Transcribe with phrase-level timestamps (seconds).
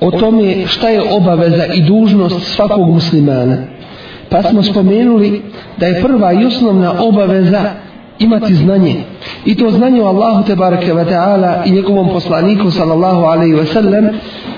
[0.00, 3.56] o tome šta je obaveza i dužnost svakog muslimana.
[4.28, 5.42] Pa smo spomenuli
[5.76, 7.60] da je prva i osnovna obaveza
[8.18, 8.94] imati znanje.
[9.44, 14.08] I to znanje o Allahu tebareke ve ta'ala i njegovom poslaniku sallallahu alaihi ve sellem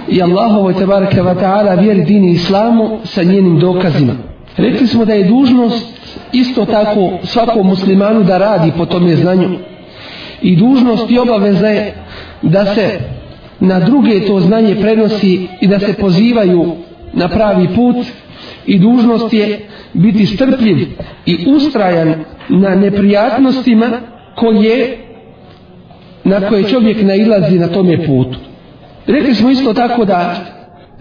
[0.08, 4.12] i Allahovoj tebareke ve ta'ala vjeri dini islamu sa njenim dokazima.
[4.56, 5.86] Rekli smo da je dužnost
[6.32, 9.48] isto tako svakom muslimanu da radi po tome znanju.
[10.42, 11.94] I dužnost i obaveza je
[12.42, 12.98] da se
[13.62, 16.72] na druge to znanje prenosi i da se pozivaju
[17.12, 17.96] na pravi put
[18.66, 19.60] i dužnost je
[19.92, 20.88] biti strpljiv
[21.26, 22.14] i ustrajan
[22.48, 23.90] na neprijatnostima
[24.36, 24.98] koje
[26.24, 28.38] na koje čovjek nailazi na tome putu.
[29.06, 30.34] Rekli smo isto tako da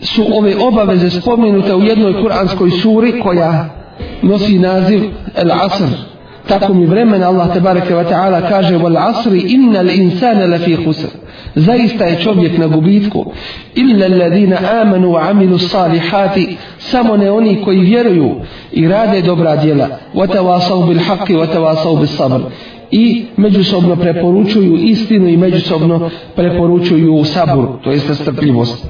[0.01, 3.69] su ove obaveze spomenute u jednoj kuranskoj suri koja
[4.21, 5.03] nosi naziv
[5.35, 6.10] El Asr.
[6.47, 11.07] Tako mi vremena Allah te bareke ve ta'ala kaže wal asri innal insana lafi khusr.
[11.55, 13.25] Zaista je čovjek na gubitku.
[13.75, 18.35] Illa alladhina amanu wa amilu salihati samo ne oni koji vjeruju
[18.71, 19.87] i rade dobra djela.
[20.15, 22.39] Wa tawasaw bil haqqi wa tawasaw bis sabr.
[22.91, 28.87] I međusobno preporučuju istinu i međusobno preporučuju sabur, to jest strpljivost.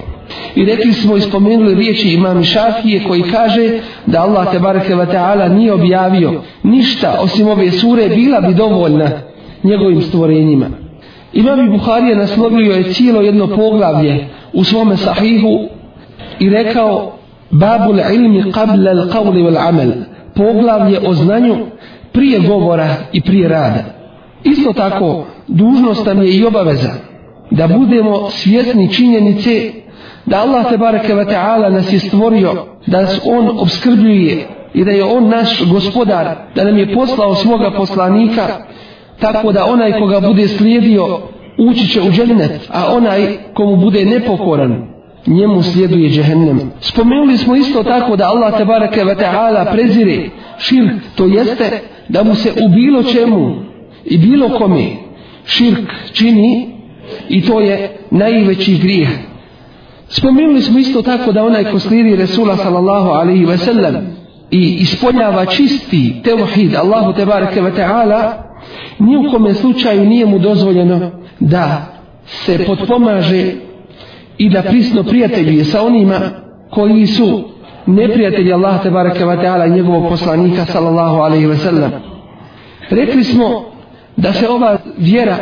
[0.56, 5.06] I rekli smo i spomenuli riječi imam Šafije koji kaže da Allah te bareke ve
[5.06, 9.10] taala nije objavio ništa osim ove sure bila bi dovoljna
[9.64, 10.66] njegovim stvorenjima.
[11.34, 15.68] Imam Buharija naslovio je cijelo jedno poglavlje u svome sahihu
[16.40, 17.18] i rekao
[17.52, 19.92] Babul ilmi qabla al-qawli wal amal.
[20.36, 21.56] Poglavlje o znanju
[22.12, 23.84] prije govora i prije rada.
[24.44, 26.92] Isto tako, dužnost nam je i obaveza
[27.52, 29.72] da budemo svjesni činjenice
[30.26, 34.92] da Allah te bareke ve taala nas je stvorio, da nas on obskrbljuje i da
[34.92, 38.48] je on naš gospodar, da nam je poslao svoga poslanika,
[39.20, 41.20] tako da onaj koga bude slijedio
[41.58, 44.92] ući će u džennet, a onaj komu bude nepokoran
[45.28, 46.72] njemu slijeduje džehennem.
[46.80, 52.24] Spomenuli smo isto tako da Allah te bareke ve taala prezire širk, to jeste da
[52.24, 53.56] mu se u bilo čemu
[54.06, 54.86] i bilo kome
[55.46, 56.70] širk čini
[57.30, 59.10] i to je najveći grijeh.
[60.08, 63.96] Spomenuli smo isto tako da onaj ko slijedi Resula sallallahu alaihi ve sellem
[64.52, 68.44] i ispoljava čisti tevhid Allahu tebareke ve taala
[69.00, 71.86] ni u kome slučaju nije mu dozvoljeno da
[72.26, 73.46] se potpomaže
[74.38, 76.20] i da prisno prijateljuje sa onima
[76.70, 77.44] koji su
[77.86, 81.92] neprijatelji Allah te bareke ve taala i njegovog poslanika sallallahu alejhi ve sellem.
[82.90, 83.66] Rekli smo
[84.18, 85.38] da se ova vjera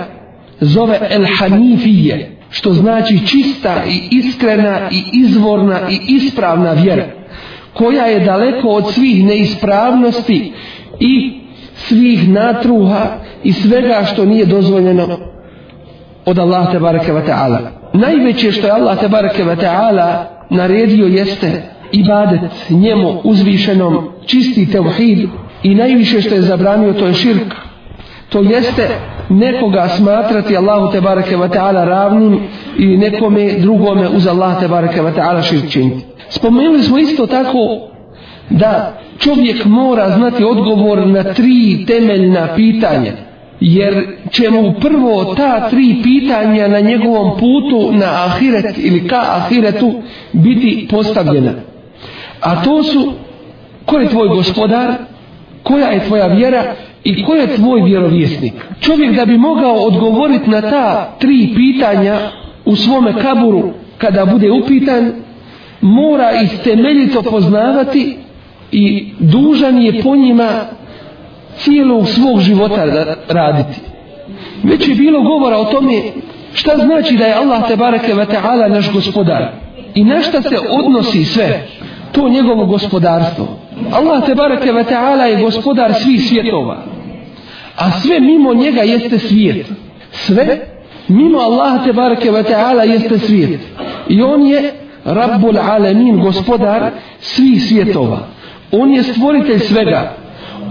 [0.60, 7.06] zove el hanifije, što znači čista i iskrena i izvorna i ispravna vjera,
[7.74, 10.54] koja je daleko od svih neispravnosti
[11.00, 11.40] i
[11.76, 13.06] svih natruha
[13.44, 15.08] i svega što nije dozvoljeno
[16.26, 17.60] od Allah te bareke ve taala.
[17.94, 25.30] Najveće što je Allah te bareke ve taala naredio jeste ibadet njemu uzvišenom čisti tevhid
[25.64, 27.54] i najviše što je zabranio to je širk.
[28.30, 28.88] To jeste
[29.30, 32.40] nekoga smatrati Allahu te bareke ve taala ravnim
[32.78, 36.06] i nekome drugome uz Allah te bareke ve taala širk činiti.
[36.30, 37.90] Spomenuli smo isto tako
[38.50, 43.12] da čovjek mora znati odgovor na tri temeljna pitanja
[43.60, 49.94] jer će mu prvo ta tri pitanja na njegovom putu na ahiret ili ka ahiretu
[50.34, 51.52] biti postavljena.
[52.41, 53.13] A to su
[53.86, 54.94] ko je tvoj gospodar,
[55.63, 56.63] koja je tvoja vjera
[57.03, 58.53] i ko je tvoj vjerovjesnik.
[58.81, 62.19] Čovjek da bi mogao odgovoriti na ta tri pitanja
[62.65, 65.13] u svome kaburu kada bude upitan,
[65.81, 68.18] mora ih temeljito poznavati
[68.71, 70.50] i dužan je po njima
[71.57, 72.86] cijelog svog života
[73.30, 73.80] raditi.
[74.63, 76.01] Već je bilo govora o tome
[76.53, 79.51] šta znači da je Allah te bareke ve taala naš gospodar.
[79.95, 81.68] i na šta se odnosi sve
[82.12, 83.48] to njegovo gospodarstvo.
[83.92, 86.78] Allah te bareke ve taala je gospodar svih svjetova.
[87.78, 89.68] A sve mimo njega jeste svijet.
[90.12, 90.60] Sve
[91.08, 93.62] mimo Allaha te bareke ve taala jeste svijet.
[94.10, 94.74] I on je
[95.06, 98.20] Rabbul Alamin, gospodar svih svjetova.
[98.72, 100.14] On je stvoritelj svega.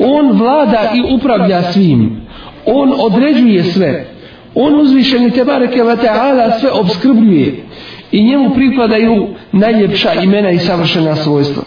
[0.00, 2.20] On vlada i upravlja svim.
[2.67, 4.06] On određuje sve.
[4.55, 7.67] On uzvišeni te bareke ve taala sve obskrbljuje
[8.12, 11.62] i njemu pripadaju najljepša imena i savršena svojstva.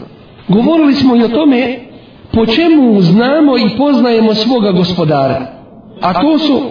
[0.48, 1.80] Govorili smo i o tome
[2.34, 5.46] po čemu znamo i poznajemo svoga gospodara.
[6.02, 6.62] A to su,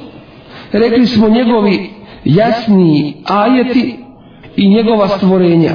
[0.73, 1.91] rekli smo, njegovi
[2.25, 3.97] jasni ajeti
[4.57, 5.73] i njegova stvorenja.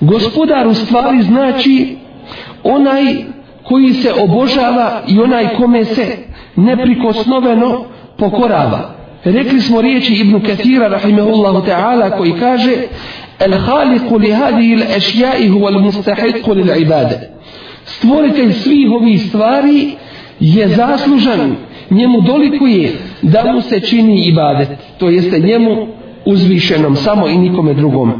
[0.00, 1.96] Gospodar u stvari znači
[2.64, 3.02] onaj
[3.64, 6.16] koji se obožava i onaj kome se
[6.56, 7.84] neprikosnoveno
[8.18, 9.01] pokorava.
[9.24, 12.76] Rekli smo riječi Ibnu Kathira rahimahullahu ta'ala koji kaže
[13.38, 17.30] El haliku li hadihi ešja'i huwa l'mustahiku li ibade.
[17.84, 19.90] Stvoritelj svih ovih stvari
[20.40, 21.56] je zaslužan,
[21.90, 22.92] njemu dolikuje
[23.22, 24.68] da mu se čini ibadet.
[24.98, 25.86] To jeste njemu
[26.24, 28.12] uzvišenom, samo i nikome drugom.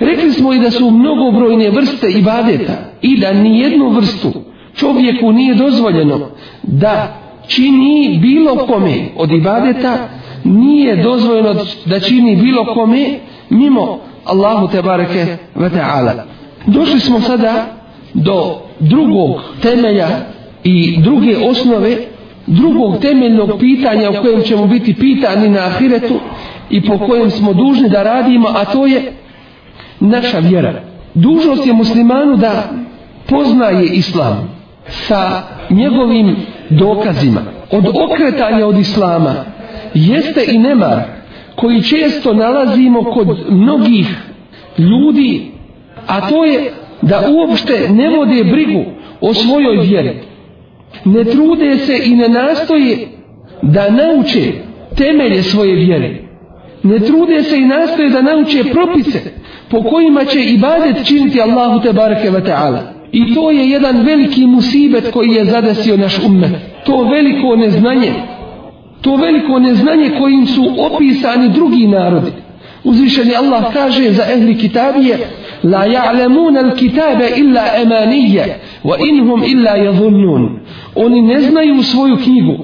[0.00, 2.72] Rekli smo i da su mnogobrojne vrste ibadeta
[3.02, 4.32] i da ni jednu vrstu
[4.74, 6.20] čovjeku nije dozvoljeno
[6.62, 10.08] da čini bilo kome od ibadeta
[10.46, 11.54] nije dozvoljeno
[11.84, 13.18] da čini bilo kome
[13.50, 16.12] mimo Allahu te bareke ve taala.
[16.66, 17.66] Došli smo sada
[18.14, 20.08] do drugog temelja
[20.64, 21.96] i druge osnove
[22.46, 26.14] drugog temeljnog pitanja o kojem ćemo biti pitani na ahiretu
[26.70, 29.12] i po kojem smo dužni da radimo, a to je
[30.00, 30.82] naša vjera.
[31.14, 32.62] Dužnost je muslimanu da
[33.28, 34.56] poznaje islam
[34.86, 36.36] sa njegovim
[36.70, 37.40] dokazima.
[37.70, 39.34] Od okretanja od islama
[39.94, 41.02] jeste i nemar
[41.56, 44.06] koji često nalazimo kod mnogih
[44.78, 45.50] ljudi,
[46.06, 46.72] a to je
[47.02, 48.84] da uopšte ne vode brigu
[49.20, 50.18] o svojoj vjeri.
[51.04, 53.08] Ne trude se i ne nastoje
[53.62, 54.52] da nauče
[54.96, 56.14] temelje svoje vjere.
[56.82, 59.20] Ne trude se i nastoje da nauče propise
[59.70, 62.82] po kojima će ibadet činiti Allahu te bareke ve taala.
[63.12, 66.50] I to je jedan veliki musibet koji je zadesio naš ummet.
[66.86, 68.12] To veliko neznanje
[69.00, 72.32] to veliko neznanje kojim su opisani drugi narodi.
[72.84, 75.18] Uzvišeni Allah kaže za ehli kitabije
[75.62, 80.58] La ja'lemuna al kitabe illa emanije wa inhum illa yadhunnun.
[80.94, 82.56] Oni ne znaju svoju knjigu.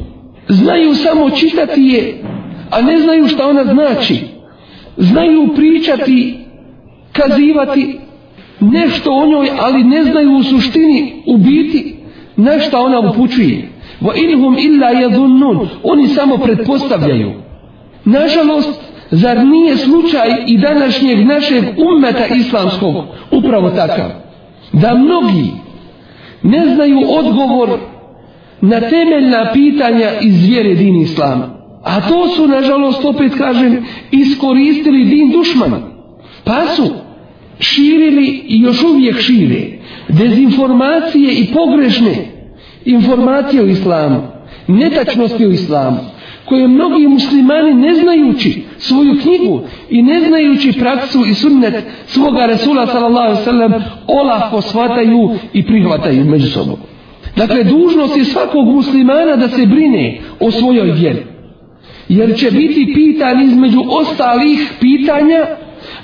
[0.48, 2.22] Znaju samo čitati je,
[2.70, 4.18] a ne znaju šta ona znači.
[4.96, 6.38] Znaju pričati,
[7.12, 7.98] kazivati
[8.60, 11.96] nešto o njoj, ali ne znaju u suštini u biti
[12.36, 13.68] na šta ona upućuje.
[14.02, 15.68] Wa inhum illa yadhunnun.
[15.82, 17.32] Oni samo pretpostavljaju.
[18.04, 22.94] Nažalost, zar nije slučaj i današnjeg našeg ummeta islamskog
[23.30, 24.10] upravo takav?
[24.72, 25.50] Da mnogi
[26.42, 27.78] ne znaju odgovor
[28.60, 31.48] na temeljna pitanja iz vjere din islama.
[31.84, 35.78] A to su, nažalost, opet kažem, iskoristili din dušmana.
[36.44, 36.90] Pa su
[37.58, 39.62] širili i još uvijek šire
[40.08, 42.14] dezinformacije i pogrešne
[42.84, 44.22] informacije o islamu,
[44.68, 45.98] netačnosti o islamu,
[46.44, 51.74] koje mnogi muslimani ne znajući svoju knjigu i ne znajući praksu i sunnet
[52.06, 53.72] svoga Resula sallallahu sallam
[54.06, 56.76] olahko shvataju i prihvataju među sobom.
[57.36, 61.22] Dakle, dužnost je svakog muslimana da se brine o svojoj vjeri.
[62.08, 65.46] Jer će biti pitan između ostalih pitanja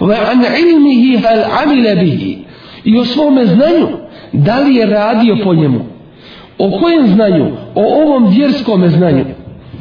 [0.00, 2.38] wa an ilmihi hal amile bihi
[2.84, 3.88] i o svome znanju
[4.32, 5.97] da li je radio po njemu
[6.58, 7.46] O kojem znanju?
[7.74, 9.24] O ovom vjerskom znanju.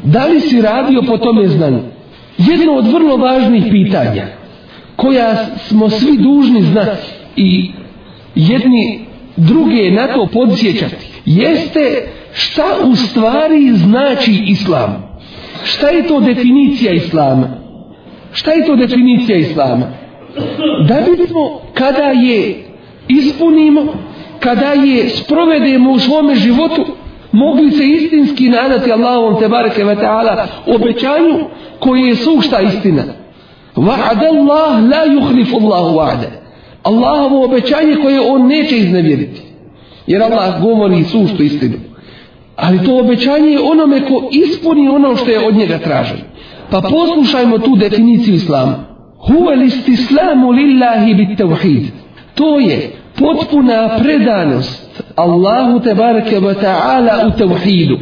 [0.03, 1.79] Da li si radio po tome znanju?
[2.37, 4.25] Jedno od vrlo važnih pitanja
[4.95, 7.71] koja smo svi dužni znati i
[8.35, 8.99] jedni
[9.37, 15.07] druge na to podsjećati jeste šta u stvari znači islam.
[15.63, 17.47] Šta je to definicija islama?
[18.31, 19.85] Šta je to definicija islama?
[20.87, 22.65] Da bismo kada je
[23.07, 23.93] ispunimo
[24.47, 26.85] kada je sprovedemo u svome životu
[27.31, 31.45] mogli se istinski nadati Allahom te bareke ve taala obećanju
[31.79, 33.03] koje je sušta istina.
[33.75, 36.29] Wa'ada Allah la yukhlifu Allahu wa'ada
[36.83, 39.41] Allahovo obećanje koje on neće iznevjeriti.
[40.07, 41.75] Jer Allah govori suštu istinu.
[42.55, 46.21] Ali to obećanje je onome ko ispuni ono što je od njega traženo.
[46.71, 48.75] Pa poslušajmo tu definiciju islama.
[49.27, 51.83] Huwa istislamu lillahi bit tawhid
[52.35, 57.97] to je potpuna predanost Allahu te bareke ve taala u tauhidu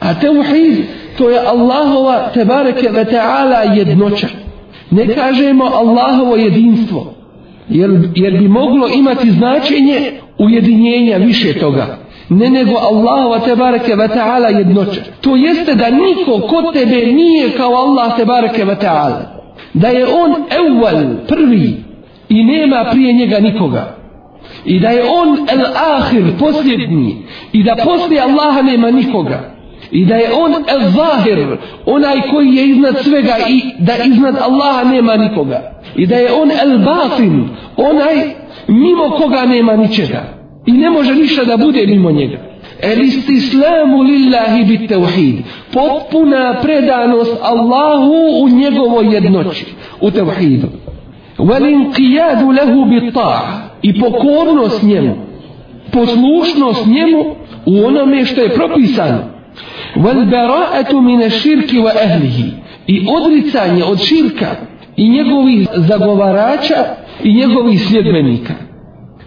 [0.00, 0.84] a tauhid
[1.18, 4.28] to je Allahova te bareke ve taala jednoća.
[4.90, 7.14] Ne kažemo Allahovo jedinstvo
[7.68, 11.98] jer, jer bi moglo imati značenje ujedinjenja više toga.
[12.28, 15.00] Ne nego Allahova te bareke ve taala jednoća.
[15.20, 19.22] To jeste da niko kod tebe nije kao Allah te bareke ve taala.
[19.74, 21.76] Da je on evvel prvi
[22.28, 23.99] i nema prije njega nikoga
[24.64, 25.64] i da je on el
[25.96, 27.16] ahir posljednji.
[27.52, 29.54] I da poslije Allaha nema nikoga.
[29.90, 34.90] I da je on el zahir onaj koji je iznad svega i da iznad Allaha
[34.90, 35.60] nema nikoga.
[35.96, 38.16] I da je on el batin onaj
[38.68, 40.22] mimo koga nema ničega.
[40.66, 42.38] I ne može ništa da bude mimo njega.
[42.82, 45.36] El istislamu lillahi bit tevhid.
[45.72, 49.66] Potpuna predanost Allahu u njegovoj jednoći
[50.00, 50.68] u tevhidu.
[51.38, 55.16] Wal inqiyadu lahu bit ta'a i pokornost njemu.
[55.92, 57.24] poslušnost njemu
[57.66, 59.18] u onome što je propisano.
[59.96, 62.44] Wal bara'atu min ash-shirki wa ahlihi.
[62.86, 64.46] I odricanje od širka
[64.96, 66.84] i njegovih zagovarača
[67.24, 68.54] i njegovih sljedbenika.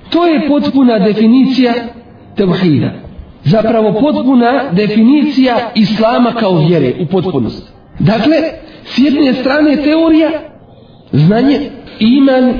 [0.09, 1.73] To je potpuna definicija
[2.35, 2.91] tevhida.
[3.43, 7.71] Zapravo potpuna definicija islama kao vjere u potpunosti.
[7.99, 8.35] Dakle
[8.83, 10.29] s jedne strane teorija
[11.11, 11.59] znanje
[11.99, 12.53] iman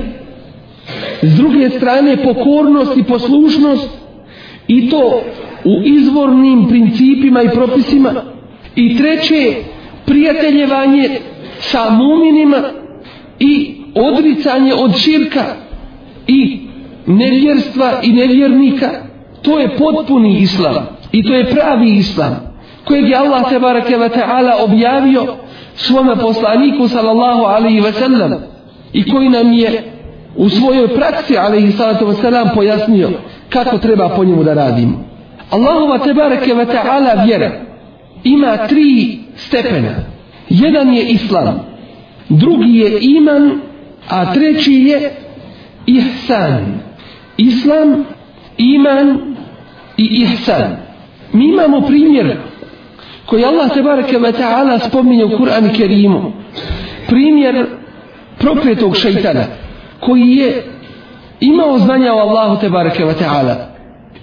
[1.26, 3.88] s druge strane pokornost i poslušnost
[4.68, 5.22] i to
[5.64, 8.12] u izvornim principima i propisima.
[8.76, 9.54] I treće
[10.06, 11.08] prijateljevanje
[11.58, 12.62] sa muminima
[13.38, 15.44] i odricanje od širka
[16.26, 16.60] i
[17.06, 18.90] nevjerstva i nevjernika.
[19.42, 22.54] To je potpuni islam i to je pravi islam
[22.84, 25.26] kojeg je Allah tebareke ve taala objavio
[25.74, 28.34] svome poslaniku sallallahu alaihi ve sellem
[28.92, 29.93] i koji nam je
[30.36, 33.10] u svojoj praksi alaihi salatu ve selam pojasnio
[33.48, 35.14] kako treba po njemu da radimo
[35.50, 37.50] Allahova tebareke ve ta'ala vjera
[38.24, 39.94] ima tri stepena.
[40.48, 41.60] Jedan je islam,
[42.28, 43.60] drugi je iman,
[44.08, 45.12] a treći je
[45.86, 46.80] ihsan.
[47.36, 48.04] Islam,
[48.56, 49.34] iman
[49.96, 50.76] i ihsan.
[51.32, 52.36] Mi imamo primjer
[53.26, 56.32] koji Allah tebareke ve ta'ala spominje u Kur'an Kerimu.
[57.08, 57.66] Primjer
[58.38, 59.44] prokletog šeitana
[60.06, 60.64] koji je
[61.40, 63.74] imao znanja o Allahu tebareke ve ta'ala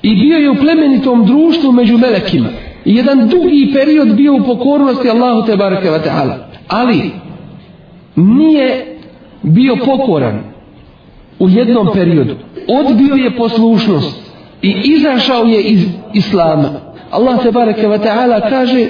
[0.01, 2.49] i bio je u plemenitom društvu među melekima.
[2.85, 6.35] I jedan dugi period bio u pokornosti Allahu te bareke ve ta'ala.
[6.67, 7.11] Ali
[8.15, 8.97] nije
[9.41, 10.39] bio pokoran
[11.39, 12.35] u jednom periodu.
[12.67, 16.69] Odbio je poslušnost i izašao je iz Islama.
[17.11, 18.87] Allah te bareke ve ta'ala kaže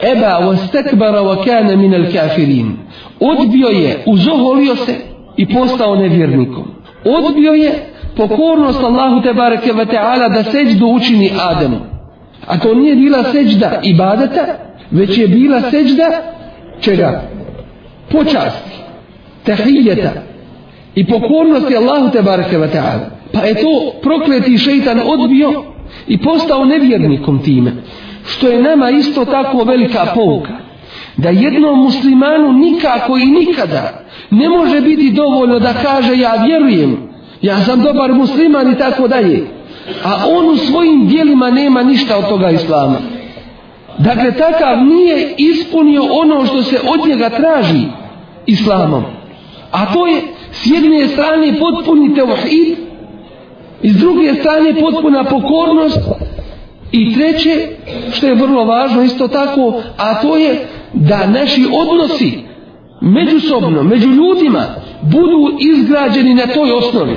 [0.00, 2.76] Eba wastakbara wa kana min al kafirin.
[3.20, 6.64] Odbio je, uzoholio se i postao nevjernikom
[7.04, 7.72] odbio je
[8.16, 11.76] pokornost Allahu te bareke ve taala da seđdu učini Ademu.
[12.46, 14.46] A to nije bila seđda ibadeta,
[14.90, 16.04] već je bila seđda
[16.80, 17.22] čega?
[18.10, 18.70] Počasti,
[19.44, 20.12] tahijeta
[20.94, 23.10] i pokornosti Allahu te bareke ve taala.
[23.32, 25.64] Pa je to prokleti šejtan odbio
[26.08, 27.72] i postao nevjernikom time.
[28.26, 30.52] Što je nama isto tako velika pouka.
[31.16, 37.58] Da jednom muslimanu nikako i nikada ne može biti dovoljno da kaže ja vjerujem ja
[37.58, 39.46] sam dobar musliman i tako dalje.
[40.04, 42.96] A on u svojim dijelima nema ništa od toga islama.
[43.98, 47.82] Dakle takav nije ispunio ono što se od njega traži
[48.46, 49.04] islamom.
[49.70, 52.76] A to je s jedne strane potpuni tevhid
[53.82, 56.00] i s druge strane potpuna pokornost
[56.92, 57.68] i treće
[58.12, 62.38] što je vrlo važno isto tako a to je da naši odnosi
[63.00, 64.62] međusobno, među ljudima
[65.02, 67.16] budu izgrađeni na toj osnovi.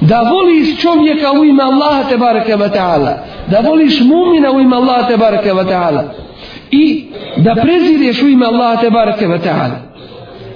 [0.00, 3.18] Da voliš čovjeka u ime Allaha te bareke ve taala
[3.50, 6.04] da voliš mumina u ime Allaha te bareke ve taala
[6.70, 7.04] i
[7.36, 9.76] da prezireš u ime Allaha te bareke ve taala.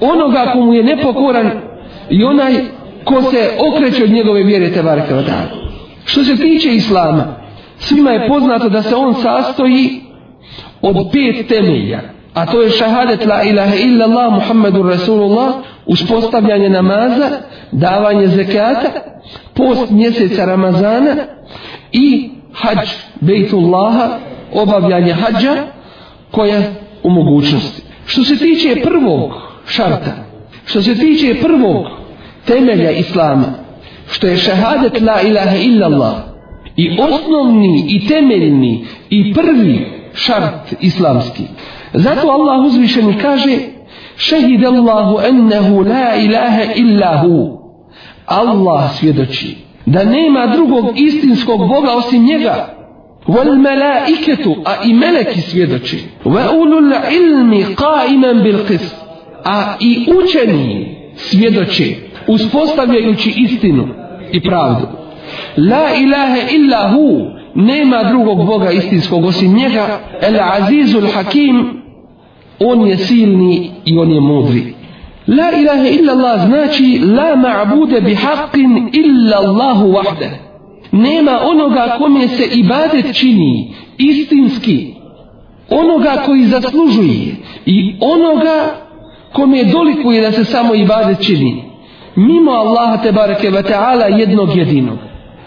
[0.01, 1.51] Onoga komu je nepokoran
[2.11, 2.55] i onaj
[3.05, 5.67] ko se okreće od njegove vjere te bareke ve taala.
[6.05, 7.25] Što se tiče islama
[7.79, 10.01] svima je poznato da se on sastoji
[10.83, 15.55] od pet temelja a to je šahadet la ilaha illallah Muhammedur Rasulullah
[15.87, 17.29] uspostavljanje namaza
[17.73, 18.89] davanje zekata
[19.55, 21.17] post mjeseca Ramazana
[21.93, 22.89] i hađ
[23.21, 24.19] Bejtullaha
[24.53, 25.57] obavljanje hađa
[26.31, 26.61] koja
[27.03, 27.83] u mogućnosti.
[28.07, 29.31] Što se tiče prvog
[29.67, 30.13] šarta
[30.65, 31.87] što se tiče prvog
[32.47, 33.47] temelja Islama
[34.11, 36.15] što je šahadet la ilaha illallah,
[36.77, 41.43] i osnovni i temeljni i prvi šart islamski
[41.97, 43.59] Zato Allah uzvišeni kaže
[44.17, 47.59] Šehid Allahu ennehu la ilaha illa hu.
[48.27, 52.69] Allah svjedoči da nema drugog istinskog Boga osim njega.
[53.27, 55.99] Wal malaiketu a i meleki svjedoči.
[56.25, 58.95] Wa ulul ilmi qaiman bil qist
[59.45, 61.97] a i učeni svjedoči
[62.29, 63.89] uspostavljajući istinu
[64.33, 64.87] i pravdu.
[65.57, 71.83] La ilaha illa hu, nema drugog Boga istinskog osim njega, el azizul hakim,
[72.61, 74.75] on je silni i on je mudri.
[75.27, 80.31] La ilaha illa Allah znači la ma'bude bi haqqin illa Allahu wahde.
[80.93, 84.95] Nema onoga kome se ibadet čini istinski,
[85.71, 87.35] onoga koji zaslužuje
[87.67, 88.87] i onoga
[89.33, 91.65] kome dolikuje da se samo ibadet čini.
[92.17, 94.99] Mimo Allaha te bareke ve ta'ala jednog jedinog.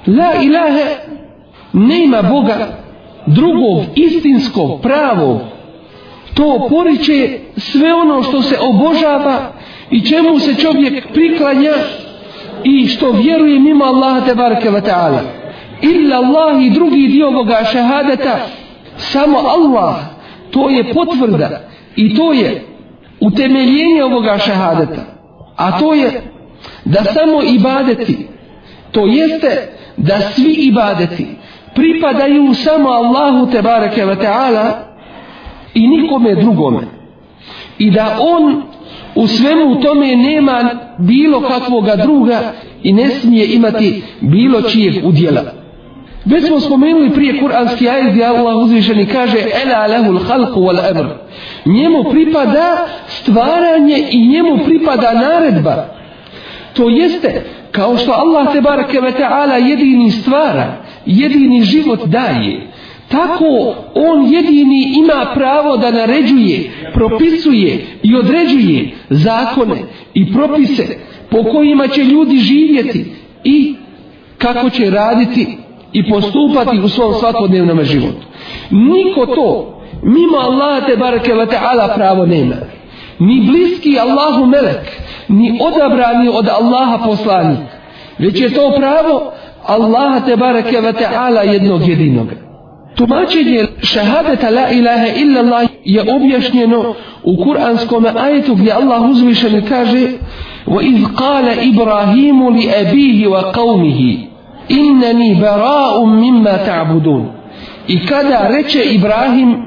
[0.07, 0.85] La ilaha
[1.73, 2.67] nema Boga
[3.25, 5.39] drugog istinskog pravog
[6.39, 9.51] to poriče sve ono što se obožava
[9.91, 11.73] i čemu se čovjek priklanja
[12.63, 15.21] i što vjeruje mimo Allaha te bareke ve taala.
[15.81, 18.39] Illa Allah i drugi dio ovoga šehadeta
[18.97, 19.95] samo Allah
[20.51, 21.61] to je potvrda
[21.95, 22.63] i to je
[23.19, 25.01] utemeljenje ovoga šehadeta.
[25.55, 26.21] A to je
[26.85, 28.27] da samo ibadeti
[28.91, 31.27] to jeste da svi ibadeti
[31.75, 34.88] pripadaju samo Allahu te bareke ve taala
[35.73, 36.81] i nikome drugome
[37.77, 38.63] i da on
[39.15, 42.39] u svemu tome nema bilo kakvoga druga
[42.83, 45.41] i ne smije imati bilo čijeg udjela.
[46.25, 51.05] Već smo spomenuli prije kuranski ajet gdje Allah uzvišeni kaže Ela lehul halku wal emr.
[51.65, 55.85] Njemu pripada stvaranje i njemu pripada naredba.
[56.73, 60.73] To jeste kao što Allah te barake ve ta'ala jedini stvara,
[61.05, 62.68] jedini život daje.
[63.11, 69.77] Tako on jedini ima pravo da naređuje, propisuje i određuje zakone
[70.13, 70.97] i propise
[71.29, 73.05] po kojima će ljudi živjeti
[73.43, 73.75] i
[74.37, 75.57] kako će raditi
[75.93, 78.27] i postupati u svom svakodnevnom životu.
[78.69, 82.55] Niko to, mimo Allaha te bareke ve ta'ala pravo nema.
[83.19, 87.59] Ni bliski Allahu melek, ni odabrani od Allaha poslanik.
[88.19, 89.31] Već je to pravo
[89.65, 92.48] Allaha te bareke ve ta'ala jednog jedinoga.
[92.98, 100.08] Tumačenje šahadeta la ilaha illa Allah je objašnjeno u kuranskom ajetu gdje Allah uzvišen kaže
[100.66, 104.00] وَإِذْ قَالَ إِبْرَاهِيمُ لِأَبِيهِ وَقَوْمِهِ
[104.70, 107.24] إِنَّنِي بَرَاءٌ مِمَّا تَعْبُدُونَ
[107.88, 109.66] I kada reče Ibrahim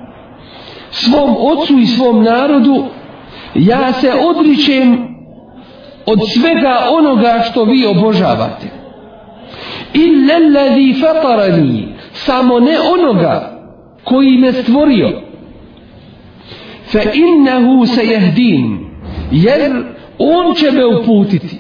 [0.92, 2.86] svom ocu i svom narodu
[3.56, 5.08] ja se odričem
[6.06, 8.68] od svega onoga što vi obožavate.
[9.96, 11.88] إِلَّا الَّذِي فَطَرَنِي
[12.22, 13.60] samo ne onoga
[14.04, 15.22] koji me stvorio
[16.86, 18.78] fa innahu sayahdin
[19.32, 19.84] jer
[20.20, 21.58] on će me uputiti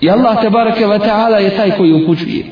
[0.00, 2.44] i Allah tebareke ve taala je taj koji upućuje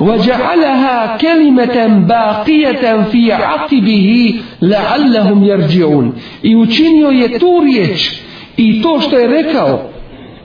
[0.00, 8.20] وجعلها كلمة باقية في عقبه لعلهم يرجعون i učinio je tu riječ
[8.56, 9.90] i to što je rekao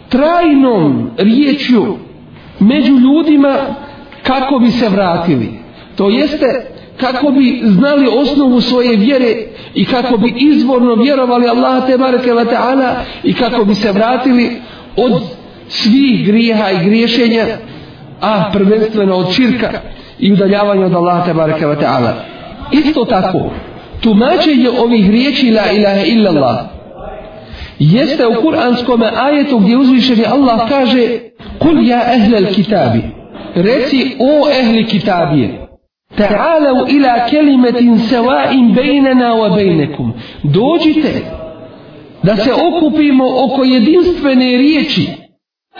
[0.09, 1.97] trajnom riječju
[2.59, 3.55] među ljudima
[4.23, 5.49] kako bi se vratili.
[5.96, 6.66] To jeste
[7.00, 9.34] kako bi znali osnovu svoje vjere
[9.74, 14.50] i kako bi izvorno vjerovali Allah te bareke ve taala i kako bi se vratili
[14.96, 15.22] od
[15.68, 17.44] svih grijeha i griješenja
[18.20, 19.70] a prvenstveno od širka
[20.18, 22.14] i udaljavanja od Allaha te bareke ve taala.
[22.72, 23.50] Isto tako
[24.00, 26.56] tumačenje ovih riječi la ilaha illa Allah
[27.78, 31.08] jeste u kuranskom ajetu gdje uzvišeni Allah kaže
[31.58, 33.02] kul ja ehlel kitabi
[33.54, 35.65] reci o ehli kitabije
[36.16, 41.24] ta'alu ila kelimetin sawa'in bejnena wa bejnekum dođite
[42.22, 45.08] da se okupimo oko jedinstvene riječi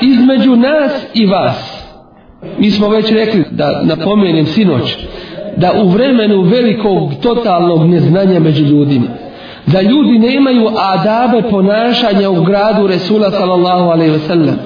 [0.01, 1.87] između nas i vas
[2.59, 4.96] mi smo već rekli da napomenem sinoć
[5.57, 9.07] da u vremenu velikog totalnog neznanja među ljudima
[9.66, 14.59] da ljudi nemaju adabe ponašanja u gradu Resula sallallahu alaihi ve sellem.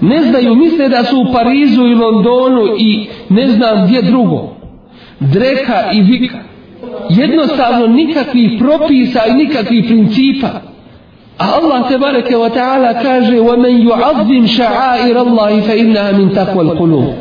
[0.00, 4.57] ne znaju, misle da su u Parizu i Londonu i ne znam gdje drugo
[5.19, 6.37] Dreka i vika.
[7.09, 10.49] Jednostavno nikakvih propisa i nikakvih principa.
[11.37, 17.13] A Allah te bareke wa ta'ala kaže وَمَنْ يُعَظِّمْ شَعَائِرَ اللَّهِ فَإِنَّهَا مِنْ تَقْوَ الْقُلُوبِ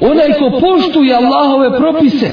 [0.00, 2.30] Onaj ko poštuje Allahove propise,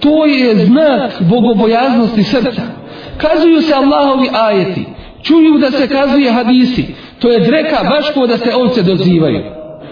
[0.00, 2.62] to je znak bogobojaznosti srca.
[3.16, 4.84] Kazuju se Allahovi ajeti,
[5.22, 9.42] čuju da se kazuje hadisi, to je dreka baš ko da se ovce dozivaju.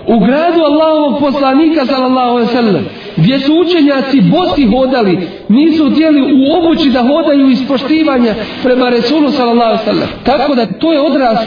[0.06, 2.86] U gradu Allahovog poslanika sallallahu alejhi ve sellem
[3.23, 8.33] gdje su učenjaci bosi hodali, nisu htjeli u obući da hodaju iz poštivanja
[8.63, 10.09] prema Resulu sallallahu alejhi ve sellem.
[10.23, 11.37] Tako da to je odraz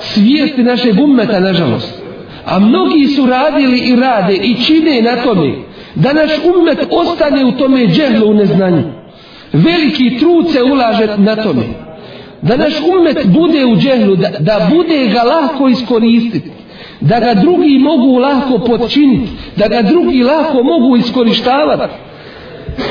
[0.00, 2.02] svijesti našeg ummeta nažalost.
[2.46, 5.52] A mnogi su radili i rade i čine na tome
[5.94, 8.82] da naš ummet ostane u tome džehlu u neznanju.
[9.52, 11.62] Veliki trud se ulaže na tome
[12.42, 16.50] da naš ummet bude u džehlu, da, da bude ga lahko iskoristiti,
[17.08, 21.94] da ga drugi mogu lahko podčiniti, da ga drugi lahko mogu iskorištavati,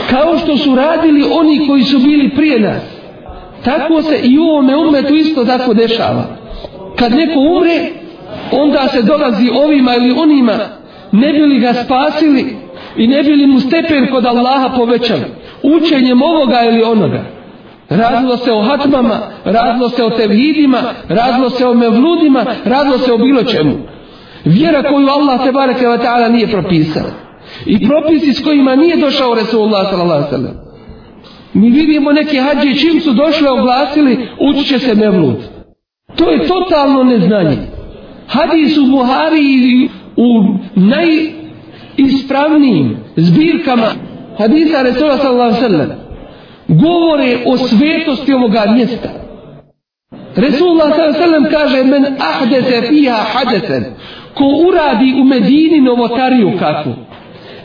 [0.10, 2.84] kao što su radili oni koji su bili prije nas.
[3.66, 6.26] Tako se i u ovome umetu isto tako dešava.
[6.96, 7.90] Kad neko umre,
[8.52, 10.54] onda se dolazi ovima ili onima,
[11.12, 12.56] ne bi li ga spasili
[12.98, 15.26] i ne bi li mu stepen kod Allaha povećali.
[15.64, 17.24] Učenjem ovoga ili onoga.
[17.90, 20.78] Radilo se o hatmama, radilo se o tevhidima,
[21.10, 23.74] radilo se o mevludima, radilo se o bilo čemu.
[24.46, 27.06] Vjera koju Allah te bareke ve ta'ala nije propisao.
[27.66, 30.64] I propisi s kojima nije došao Resulullah sallallahu alejhi sallam.
[31.54, 35.38] Mi vidimo neke hađe čim su došle oglasili ući će se mevlud.
[36.16, 37.58] To je totalno neznanje.
[38.28, 40.44] Hadis u Buhari u
[41.98, 43.88] najispravnijim zbirkama
[44.38, 45.90] hadisa Resulullah sallallahu alejhi sallam
[46.68, 49.10] govore o svetosti ovoga mjesta.
[50.36, 51.52] Resulullah sallallahu s.a.v.
[51.52, 53.84] kaže men ahdete fiha hadeten
[54.34, 56.94] ko uradi u Medini novotariju kakvu.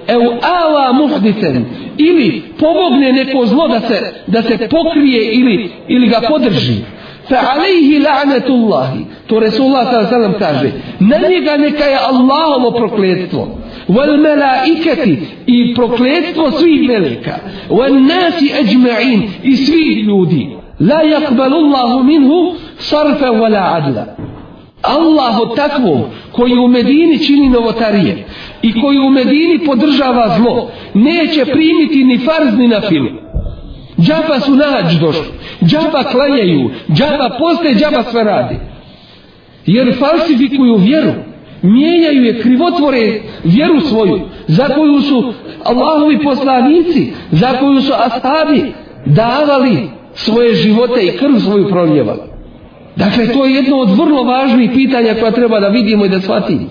[0.06, 1.64] Ev ala muhdisen
[1.98, 6.74] ili pomogne neko zlo da se, da se pokrije ili, ili ga podrži.
[7.28, 9.04] Fa alejhi la'natullahi.
[9.26, 10.38] To Resulullah s.a.v.
[10.38, 13.48] kaže na njega neka je Allahovo prokletstvo.
[13.88, 17.38] Wal malaikati i prokletstvo svih meleka
[17.70, 20.48] wal nasi ajma'in i svih ljudi.
[20.80, 24.06] La yakbalu Allahu minhu sarfa wala adla.
[24.82, 25.98] Allah od takvog
[26.32, 28.26] koji u Medini čini novotarije
[28.62, 33.08] i koji u Medini podržava zlo neće primiti ni farz ni na filu.
[34.00, 35.26] džaba su nađ došli
[35.64, 38.56] džaba klanjaju džaba poste džaba sve radi
[39.66, 41.12] jer falsifikuju vjeru
[41.62, 45.32] mijenjaju je krivotvore vjeru svoju za koju su
[45.64, 48.72] Allahovi poslanici za koju su ashabi
[49.06, 52.37] davali svoje živote i krv svoju proljevali
[52.98, 56.66] dakle to je jedno od vrlo važnih pitanja koja treba da vidimo i da shvatimo.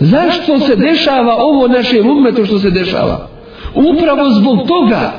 [0.00, 3.28] Zašto se dešava ovo našem umetu što se dešava?
[3.74, 5.12] Upravo zbog toga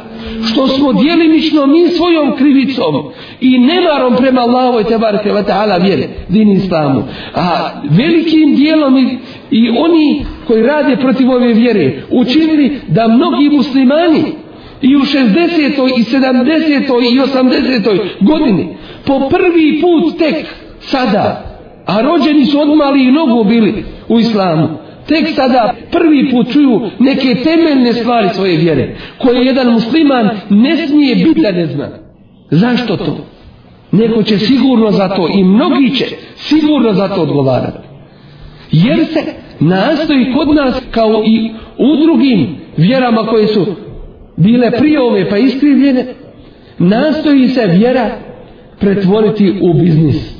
[0.51, 2.95] što smo dijelimično mi svojom krivicom
[3.41, 7.03] i nemarom prema Allahovoj tebareke wa ta'ala vjere din islamu
[7.35, 9.17] a velikim dijelom i,
[9.51, 14.23] i oni koji rade protiv ove vjere učinili da mnogi muslimani
[14.81, 15.99] i u 60.
[15.99, 17.13] i 70.
[17.13, 17.99] i 80.
[18.21, 18.67] godini
[19.05, 20.45] po prvi put tek
[20.79, 21.45] sada
[21.85, 24.67] a rođeni su odmali i nogu bili u islamu
[25.07, 31.15] tek sada prvi put čuju neke temeljne stvari svoje vjere koje jedan musliman ne smije
[31.15, 31.89] biti da ne zna
[32.51, 33.17] zašto to
[33.91, 37.77] neko će sigurno za to i mnogi će sigurno za to odgovarati
[38.71, 39.23] jer se
[39.59, 43.65] nastoji kod nas kao i u drugim vjerama koje su
[44.39, 46.05] bile prije ove pa iskrivljene
[46.77, 48.09] nastoji se vjera
[48.79, 50.39] pretvoriti u biznis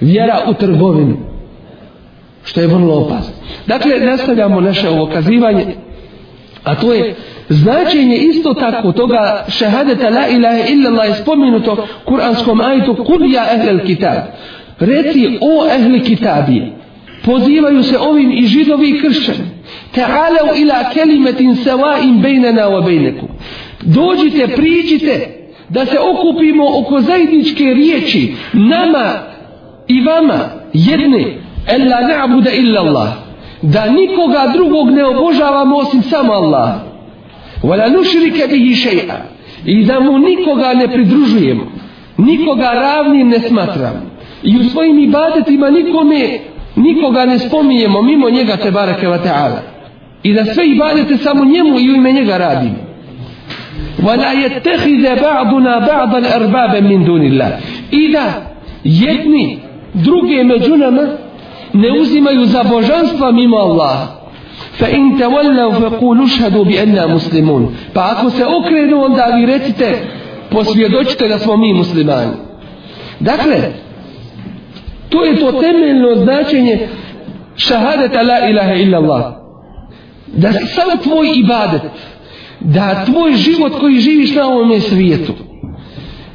[0.00, 1.16] vjera u trgovinu
[2.44, 3.34] što je vrlo opasno.
[3.66, 5.66] Dakle, nastavljamo naše okazivanje,
[6.64, 7.14] a to je
[7.48, 13.86] značenje isto tako toga šehadeta la ilaha illallah je spomenuto kuranskom ajtu kul ja ehlel
[13.86, 14.18] kitab.
[14.78, 16.72] Reci o ehli kitabije.
[17.24, 19.55] Pozivaju se ovim i židovi i kršćani.
[19.94, 23.28] Ta'alau ila kelimetin sawain bejnena wa bejnekum.
[23.82, 25.36] Dođite, priđite
[25.68, 29.18] da se okupimo oko zajedničke riječi nama
[29.88, 30.38] i vama
[30.72, 33.08] jedne Ella na'budu illa Allah.
[33.62, 36.74] Da nikoga drugog ne obožavamo osim samo Allah.
[37.62, 39.18] Wala nushrika bihi shay'a.
[39.64, 41.64] I da mu nikoga ne pridružujemo.
[42.18, 44.00] Nikoga ravnim ne smatramo.
[44.42, 46.38] I u svojim ibadetima nikome
[46.76, 49.60] nikoga ne spominjemo mimo njega te bareke wa ta'ala.
[50.22, 52.86] I da sve ibadete samo njemu i u ime njega radimo.
[54.02, 57.52] وَلَا يَتَّخِذَ بَعْضُنَا ba'duna ba'dan مِنْ min اللَّهِ
[57.90, 58.24] I da
[58.84, 59.58] jedni
[59.94, 61.02] druge među nama
[61.72, 64.06] ne uzimaju za božanstva mimo Allaha
[64.78, 69.46] fa تَوَلَّوْ tawallaw شَهَدُوا بِأَنَّا مُسْلِمُونَ bi anna muslimun pa ako se okrenu onda vi
[69.46, 69.98] recite
[70.50, 72.32] posvjedočite da smo mi muslimani
[73.20, 73.72] dakle
[75.08, 76.88] to je to temeljno značenje
[77.56, 79.34] šahadeta la ilaha illa Allah
[80.26, 81.82] da sam tvoj ibadet
[82.60, 85.32] da tvoj život koji živiš na ovom svijetu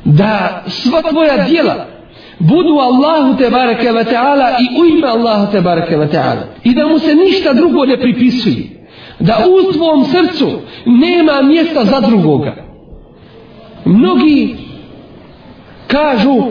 [0.04, 1.92] da sva tvoja djela
[2.40, 6.42] budu Allahu te bareke ve taala i u ime Allahu te bareke ve taala.
[6.64, 8.88] I da mu se ništa drugo ne pripisuje.
[9.20, 10.52] Da u tvom srcu
[10.86, 12.56] nema mjesta za drugoga.
[13.86, 14.56] Mnogi
[15.88, 16.44] kažu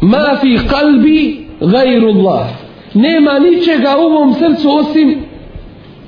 [0.00, 2.47] ma fi qalbi gajru Allah
[2.93, 5.23] nema ničega u ovom srcu osim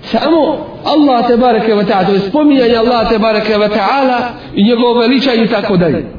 [0.02, 4.20] samo Allah te bareke ve taala to je spominjanje Allah te bareke ve taala
[4.56, 6.16] i njegovo veličanje i tako dalje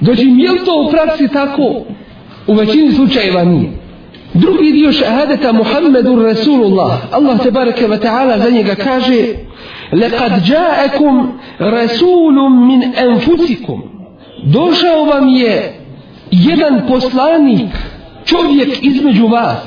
[0.00, 1.82] Dođim, je li to u praksi tako?
[2.46, 3.70] U većini slučajeva nije.
[4.34, 6.90] Drugi dio šahadeta Muhammedur Rasulullah.
[7.12, 9.34] Allah te bareke ve ta'ala za njega kaže
[9.92, 13.82] لقد جاءكم رسول من أنفسكم
[14.44, 15.74] došao vam je
[16.30, 17.68] jedan poslanik
[18.31, 19.57] čovjek između vas.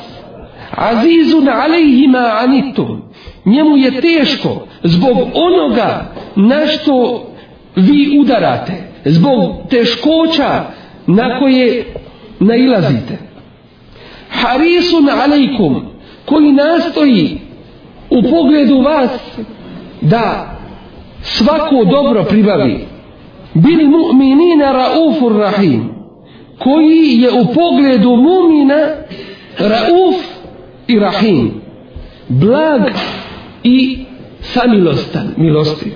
[0.71, 3.03] Azizun alejhima anitum
[3.45, 7.27] njemu je teško zbog onoga na što
[7.77, 8.73] vi udarate
[9.05, 10.65] zbog teškoća
[11.07, 11.85] na koje
[12.41, 13.19] nailazite.
[14.29, 15.87] Harisun alejkum
[16.25, 17.41] koji nastoji
[18.11, 19.11] u pogledu vas
[20.01, 20.57] da
[21.23, 22.87] svako dobro pribavi.
[23.55, 25.94] Bil mu'minina raufur rahim
[26.59, 28.89] koji je u pogledu mumina
[29.59, 30.15] rauf
[30.89, 31.53] i rahim.
[32.29, 32.83] Blag
[33.65, 33.99] i
[34.41, 35.93] samilostan milosti.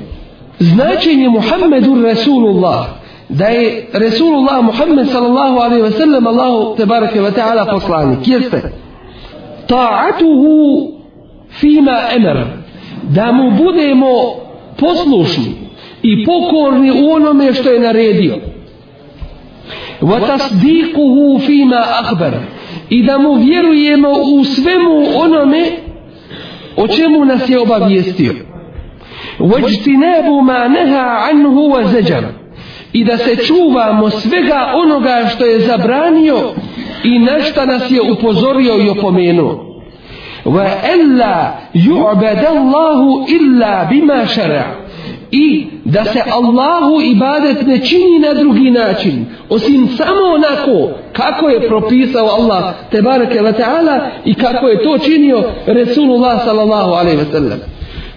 [0.59, 2.87] Značenje Muhammedur Rasulullah
[3.29, 8.73] da je Rasulullah Muhammed sallallahu alaihi ve sellem Allahu tebareke ve ta'ala poslanik jeste?
[9.67, 10.89] Ta'atuhu
[11.49, 12.47] fima emara
[13.03, 14.35] da mu budemo
[14.79, 15.53] poslušni
[16.03, 18.37] i pokorni u onome što je naredio
[20.01, 22.33] wa tasdiquhu fima akhbar.
[22.91, 25.65] I da mu vjerujemo u svemu onome
[26.77, 28.33] o čemu nas je obavijestio.
[30.45, 32.25] Ma naha anhu wa zajar.
[32.93, 36.39] I da se čuvamo svega onoga što je zabranio
[37.05, 39.65] i na šta nas je upozorio i opomenuo.
[40.45, 44.88] Alla yu'bada Allahu illa bima shara'a
[45.31, 51.69] i da se Allahu ibadet ne čini na drugi način osim samo onako kako je
[51.69, 57.25] propisao Allah te bareke ve taala i kako je to činio Resulullah sallallahu alejhi ve
[57.25, 57.59] sellem.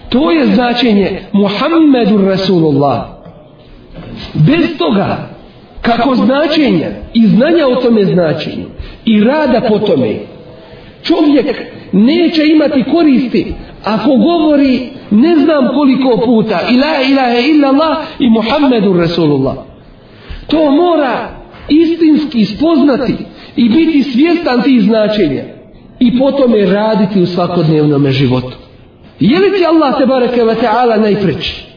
[0.10, 3.02] To je značenje Muhammedur Resulullah
[4.34, 5.30] bez toga
[5.82, 8.66] kako značenja i znanja o tome značenju
[9.06, 10.16] i rada po tome
[11.04, 18.30] čovjek neće imati koristi ako govori ne znam koliko puta ila ilaha illa Allah i
[18.30, 19.56] Muhammedur Rasulullah.
[20.48, 21.30] To mora
[21.70, 23.16] istinski spoznati
[23.56, 25.44] i biti svjestan tih značenja
[26.00, 28.58] i potom je raditi u svakodnevnom životu.
[29.20, 31.72] Je li ti Allah te bareke ve taala najpreći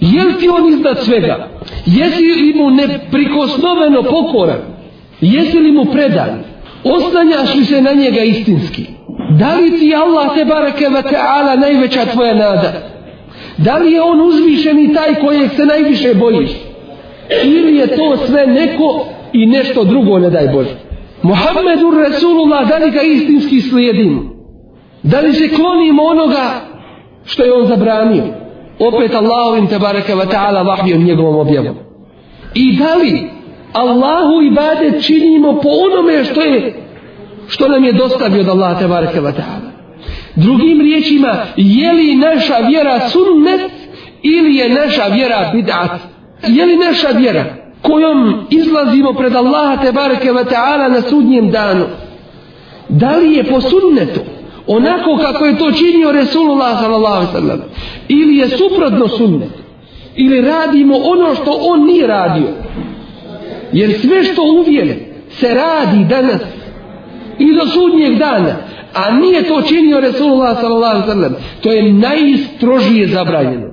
[0.00, 1.48] je li ti on iznad svega?
[1.86, 4.60] Jesi li mu neprikosnoveno pokoran?
[5.20, 6.44] Jesi li mu predan?
[6.84, 8.86] Oslanjaš li se na njega istinski?
[9.30, 12.72] Da li ti Allah te bareke ve ta'ala najveća tvoja nada?
[13.56, 16.50] Da li je on uzvišeni taj kojeg se najviše bojiš?
[17.44, 20.76] Ili je to sve neko i nešto drugo ne daj Bože?
[21.22, 24.30] Muhammedur Resulullah, da li ga istinski slijedim?
[25.02, 26.60] Da li se klonimo onoga
[27.24, 28.24] što je on zabranio?
[28.78, 31.76] Opet Allahovim te bareke ve ta'ala vahvijom njegovom objavom.
[32.54, 33.30] I da li
[33.72, 36.85] Allahu ibadet činimo po onome što je
[37.48, 39.76] što nam je dostavio od Allaha te bareke ve taala
[40.36, 43.70] drugim riječima je li naša vjera sunnet
[44.22, 45.98] ili je naša vjera bid'at?
[46.48, 47.44] Je li naša vjera
[47.82, 51.84] kojom izlazimo pred Allaha te bareke ve taala na sudnjem danu?
[52.88, 54.20] Da li je po sunnetu
[54.66, 57.60] onako kako je to činio Resulullah sallallahu alejhi ve sellem
[58.08, 59.50] ili je suprotno sunnet
[60.16, 62.48] ili radimo ono što on nije radio?
[63.72, 64.96] Jer sve što uvjere
[65.30, 66.40] se radi danas
[67.38, 68.56] i do sudnjeg dana.
[68.94, 71.34] A nije to činio Resulullah sallallahu sallam.
[71.62, 73.66] To je najstrožije zabranjeno.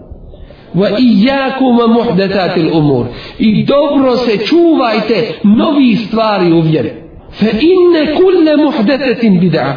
[0.75, 3.05] Wa iyakum muhdathatil umur.
[3.39, 6.91] I dobro se čuvajte novi stvari u vjeri.
[7.31, 9.73] Fa inna kull muhdathatin bid'a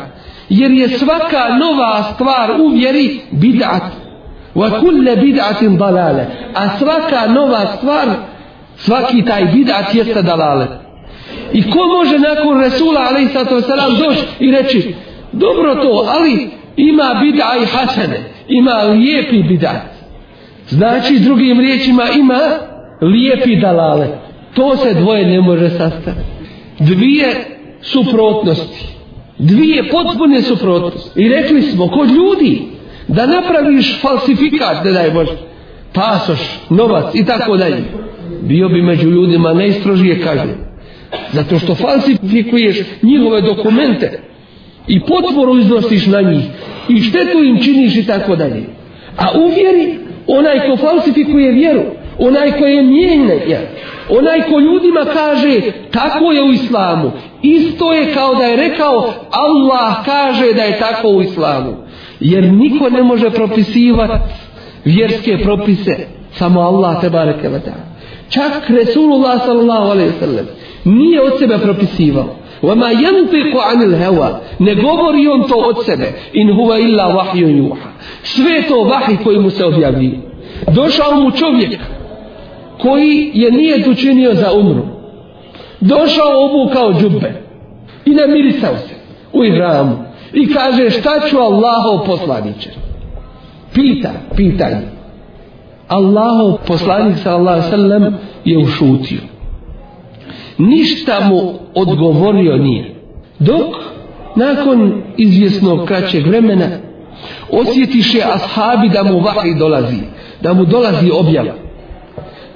[0.49, 3.83] jer je svaka nova stvar u vjeri bid'at
[4.55, 6.27] wa kull bid'atin dalale.
[6.55, 8.09] A svaka nova stvar
[8.77, 10.86] svaki taj bid'at jeste dalalet.
[11.53, 14.95] I ko može nakon Resula alaih sato salam doći i reći
[15.33, 19.85] dobro to, ali ima bida i hasene, ima lijepi bida.
[20.69, 22.41] Znači drugim riječima ima
[23.01, 24.07] lijepi dalale.
[24.55, 26.27] To se dvoje ne može sastaviti.
[26.79, 27.35] Dvije
[27.83, 28.87] suprotnosti.
[29.39, 31.21] Dvije potpune suprotnosti.
[31.21, 32.63] I rekli smo, kod ljudi,
[33.09, 35.37] da napraviš falsifikat, ne daj Bože,
[35.93, 36.39] pasoš,
[36.71, 37.85] novac i tako dalje,
[38.43, 40.66] bio bi među ljudima najstrožije kažnjen
[41.33, 44.21] zato što falsifikuješ njihove dokumente
[44.87, 46.45] i potvoru iznosiš na njih
[46.89, 48.65] i štetu im činiš i tako dalje.
[49.17, 51.83] A u vjeri onaj ko falsifikuje vjeru
[52.19, 53.61] onaj ko je mijenja
[54.09, 57.13] onaj ko ljudima kaže tako je u islamu.
[57.43, 61.77] Isto je kao da je rekao Allah kaže da je tako u islamu.
[62.21, 64.35] Jer niko ne može propisivati
[64.85, 65.97] vjerske propise
[66.33, 67.73] samo Allah te bareke vata
[68.29, 70.47] Čak Resulullah sallallahu alaihi sallam
[70.86, 72.36] nije od sebe propisivao.
[72.64, 76.14] وَمَا يَنْتِقُ عَنِ الْهَوَا Ne govori on to od sebe.
[76.34, 77.90] In huwa illa wahyu yuha.
[78.24, 80.20] Sve to vahi koji mu se objavljuje.
[80.68, 81.80] Došao mu čovjek
[82.82, 84.84] koji je nije učinio za umru.
[85.80, 87.34] Došao obukao džube
[88.06, 88.96] i namirisao se
[89.34, 89.98] u ihramu
[90.34, 92.70] i kaže šta ću Allahov poslaniće.
[93.74, 94.88] Pita, pitanje.
[95.88, 99.20] Allahov poslanik sallallahu sallam je ušutio.
[100.59, 102.95] Ništa mu odgovorio nije.
[103.39, 103.75] Dok
[104.37, 106.67] nakon izvjesnog kraćeg vremena
[107.51, 110.01] osjetiše ashabi da mu vahij dolazi,
[110.41, 111.55] da mu dolazi objava.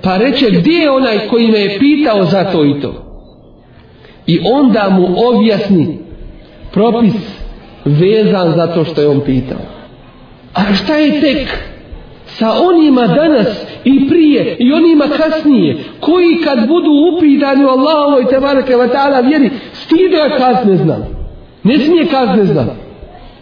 [0.02, 2.94] Pa reče gdje je onaj koji me je pitao za to i to.
[4.26, 5.98] I onda mu objasni
[6.72, 7.14] propis
[7.84, 9.60] vezan za to što je on pitao.
[10.54, 11.69] A šta je tek
[12.38, 13.46] sa onima danas
[13.84, 19.50] i prije i onima kasnije koji kad budu upitani u Allahovoj tebareke wa ta'ala vjeri
[19.72, 21.06] stide kazne znam
[21.64, 22.70] ne smije kazne znam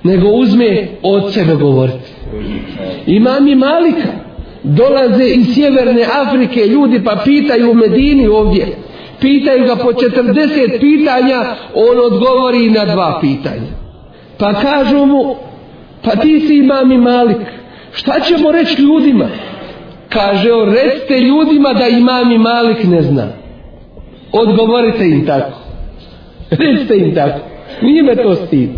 [0.02, 2.12] nego uzme od sebe govoriti
[3.06, 4.08] imam i malika
[4.62, 8.66] dolaze iz sjeverne Afrike ljudi pa pitaju u Medini ovdje
[9.20, 13.72] pitaju ga po 40 pitanja on odgovori na dva pitanja.
[14.38, 15.34] Pa kažu mu
[16.04, 17.36] pa ti si imam i malik
[17.98, 19.28] šta ćemo reći ljudima?
[20.08, 23.28] Kaže on recite ljudima da imam i malik ne zna.
[24.32, 25.58] Odgovorite im tako.
[26.50, 27.38] Recite im tako.
[27.82, 28.70] Nije me to stid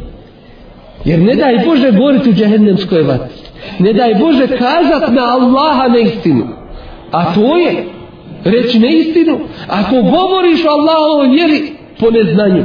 [1.05, 3.37] jer ne daj Bože govoriti u džehennemskoj vatri.
[3.79, 6.47] Ne daj Bože kazat na Allaha neistinu.
[7.13, 7.85] A to je
[8.45, 12.65] reći neistinu ako govoriš o Allahovoj vjeri po neznanju.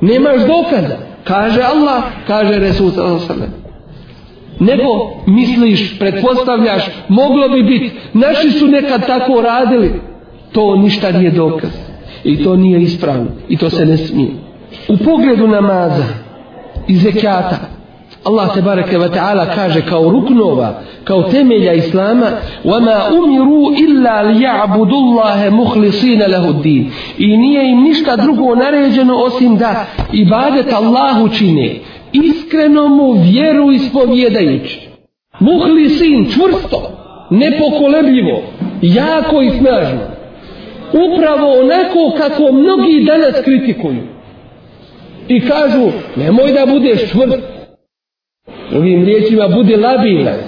[0.00, 0.96] Nemaš dokaza.
[1.24, 3.59] Kaže Allah kaže Resul sallallahu
[4.60, 4.86] nego
[5.26, 10.00] misliš, pretpostavljaš, moglo bi biti, naši su nekad tako radili,
[10.52, 11.70] to ništa nije dokaz.
[12.24, 13.26] I to nije ispravno.
[13.48, 14.30] I to se ne smije.
[14.88, 16.04] U pogledu namaza
[16.88, 17.56] i zekijata,
[18.24, 22.26] Allah te bareke ve taala kaže kao ruknova, kao temelja islama:
[22.64, 29.16] "Wa ma umiru illa liya'budu Allaha mukhlisina lahu ad-din." I nije im ništa drugo naređeno
[29.16, 31.74] osim da ibadet Allahu čine
[32.12, 34.80] iskreno mu vjeru ispovjedajući.
[35.40, 36.90] Muhli sin, čvrsto,
[37.30, 38.42] nepokolebljivo,
[38.82, 40.00] jako i snažno.
[40.92, 44.02] Upravo onako kako mnogi danas kritikuju.
[45.28, 47.42] I kažu, nemoj da budeš čvrst.
[48.70, 50.38] Drugim riječima budi labilan,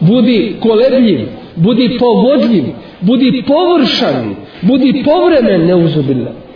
[0.00, 1.20] budi kolebljiv,
[1.56, 2.64] budi povodljiv,
[3.00, 6.47] budi površan, budi povremen neuzubilan.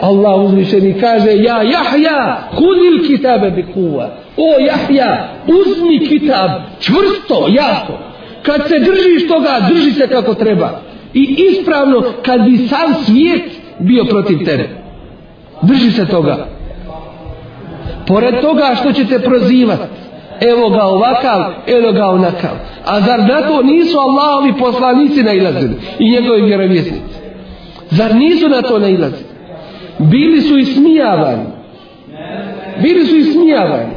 [0.00, 7.92] Allah uzvišeni kaže ja Jahja hudil kitabe bi kuva o Jahja uzmi kitab čvrsto, jako.
[8.42, 10.80] Kad se držiš toga drži se kako treba.
[11.14, 13.42] I ispravno kad bi sam svijet
[13.78, 14.68] bio protiv tebe.
[15.62, 16.46] Drži se toga.
[18.06, 19.82] Pored toga što će te prozivati
[20.40, 22.56] evo ga ovakav, evo ga onakav.
[22.84, 27.18] A zar na to nisu Allahovi poslanici nailazili i njegovi vjerovjesnici?
[27.90, 29.37] Zar nisu na to nailazili?
[29.98, 31.44] Bili su ismijavani.
[32.82, 33.92] Bili su ismijavani.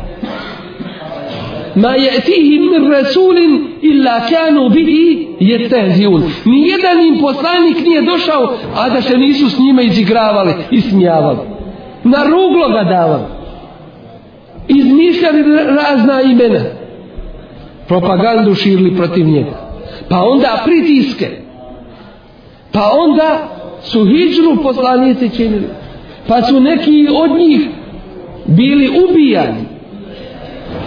[1.76, 9.02] Ma ya'tihim min rasulin illa kanu bihi yastehzi'un Nijedan im poslanik nije došao a da
[9.02, 11.40] se nisu s njima izigravali ismijavali.
[12.04, 13.24] Na ruglo ga davali.
[14.68, 16.60] Izmišljali razna imena.
[17.88, 19.72] Propagandu širili protiv njega.
[20.10, 21.30] Pa onda pritiske.
[22.72, 23.48] Pa onda
[23.82, 25.68] su hijđru poslanici činili
[26.32, 27.62] pa su neki od njih
[28.46, 29.64] bili ubijani.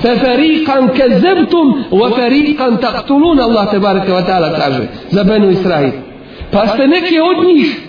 [0.03, 5.93] Fa fariqan kazzabtum wa fariqan taqtulun Allah tebareke ve taala kaže za benu Israil.
[6.53, 7.81] Pa ste neke od njih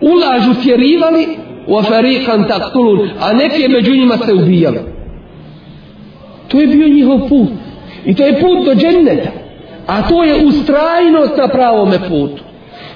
[0.00, 1.26] ulažu tjerivali
[1.68, 4.80] wa fariqan taqtulun a neke među njima ste ubijali.
[6.48, 7.48] To je bio njihov put.
[8.04, 9.30] I to je put do dženneta.
[9.86, 12.42] A to je ustrajnost na pravome putu.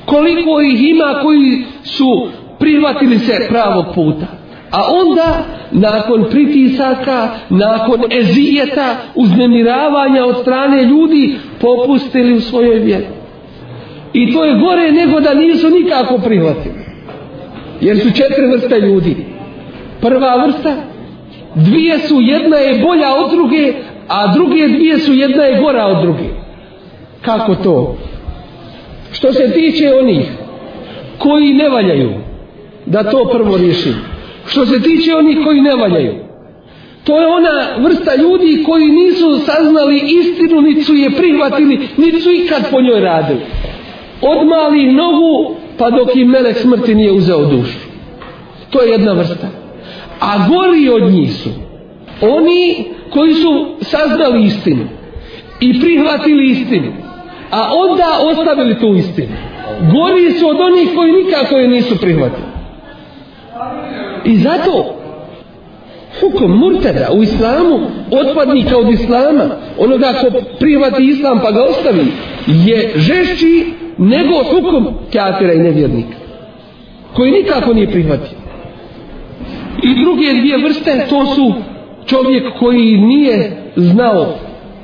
[0.06, 2.28] Koliko ih ima koji su
[2.58, 4.26] prihvatili se pravog puta.
[4.70, 13.06] A onda, nakon pritisaka, nakon ezijeta, uznemiravanja od strane ljudi, popustili u svojoj vjeri.
[14.12, 16.86] I to je gore nego da nisu nikako prihvatili.
[17.80, 19.16] Jer su četiri vrste ljudi.
[20.00, 20.74] Prva vrsta,
[21.54, 23.72] dvije su, jedna je bolja od druge,
[24.08, 26.28] a druge dvije su, jedna je gora od druge.
[27.20, 27.96] Kako to?
[29.12, 30.30] Što se tiče onih
[31.18, 32.12] koji ne valjaju,
[32.86, 33.94] da to prvo riješim.
[34.46, 36.14] Što se tiče onih koji ne valjaju,
[37.04, 42.30] to je ona vrsta ljudi koji nisu saznali istinu, niti su je prihvatili, niti su
[42.30, 43.40] ikad po njoj radili.
[44.22, 47.78] od malih nogu pa dok im melek smrti nije uzeo dušu.
[48.70, 49.48] To je jedna vrsta.
[50.20, 51.50] A gori od njih su
[52.20, 54.84] oni koji su saznali istinu
[55.60, 56.92] i prihvatili istinu,
[57.50, 59.36] a onda ostavili tu istinu.
[59.92, 62.45] Gori su od onih koji nikako je nisu prihvatili.
[64.24, 64.96] I zato
[66.20, 67.80] hukom murtada u islamu
[68.10, 69.44] otpadnika od islama
[69.78, 70.26] onoga ko
[70.60, 72.06] prihvati islam pa ga ostavi
[72.46, 73.64] je žešći
[73.98, 76.16] nego hukom kafira i nevjernika
[77.14, 78.38] koji nikako nije prihvatio.
[79.82, 81.54] I druge dvije vrste to su
[82.06, 84.26] čovjek koji nije znao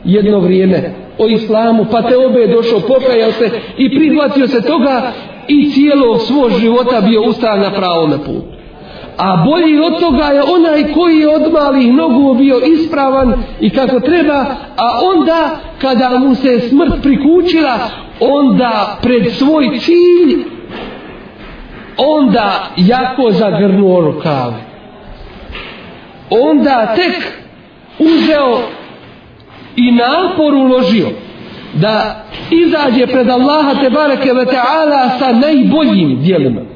[0.05, 5.13] jedno vrijeme o islamu pa te obe je došao pokajao se i prihvatio se toga
[5.49, 8.52] i cijelo svoj života bio ustav na pravome putu
[9.17, 14.01] a bolji od toga je onaj koji je od malih nogu bio ispravan i kako
[14.01, 14.47] treba,
[14.77, 15.51] a onda
[15.81, 17.79] kada mu se smrt prikućila,
[18.21, 20.45] onda pred svoj cilj,
[21.97, 24.65] onda jako zagrnuo rukave.
[26.31, 27.43] Onda tek
[27.99, 28.59] uzeo
[29.77, 31.09] i napor uložio
[31.75, 36.72] da izađe pred Allaha te bareke ve ta'ala sa najboljim djelima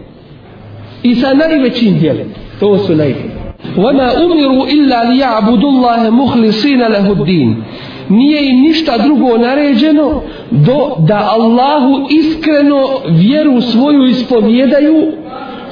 [1.05, 2.33] i sa najvećim dijelima.
[2.59, 3.41] To su najbolji.
[3.77, 7.63] وَمَا أُمِرُوا إِلَّا لِيَعْبُدُ اللَّهَ مُخْلِصِينَ لَهُ الدِّينَ
[8.09, 10.21] Nije im ništa drugo naređeno
[10.51, 15.11] do da Allahu iskreno vjeru svoju ispovjedaju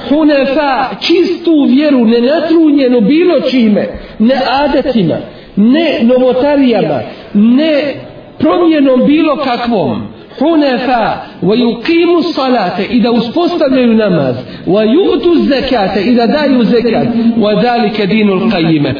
[0.08, 3.88] hunefa, čistu vjeru, ne natrunjenu bilo čime,
[4.18, 5.16] ne adetima,
[5.56, 7.00] ne novotarijama,
[7.34, 7.94] ne
[8.38, 10.02] promjenom bilo kakvom,
[10.39, 14.35] hunefa wa yuqimu salate i da uspostavljaju namaz
[14.67, 17.07] wa yu'tu zekate i da daju zekat
[17.37, 18.93] wa zalika dinul qayyim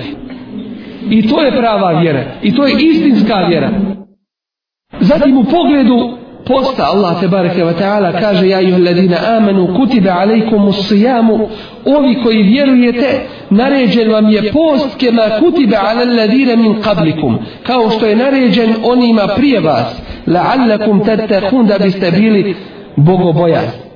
[1.10, 3.70] i to je prava vjera i to je istinska vjera.
[5.00, 10.13] Zatim u pogledu posta Allah te bareke ve taala kaže ja ayyuhal ladina amanu kutiba
[10.13, 11.49] alaykumus siyamu
[11.85, 18.07] ovi koji vjerujete naređen vam je post kema kutiba alal ladina min qablikum kao što
[18.07, 22.57] je naređen onima prije vas la'allakum tattaqun da biste bili
[22.97, 23.91] bogobojazni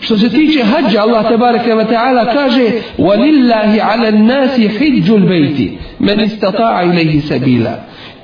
[0.00, 2.64] Što se tiče hađa, Allah tabaraka wa ta'ala kaže
[2.98, 5.58] وَلِلَّهِ عَلَى النَّاسِ حِجُّ الْبَيْتِ
[6.00, 7.74] مَنْ اسْتَطَاعَ إِلَيْهِ سَبِيلًا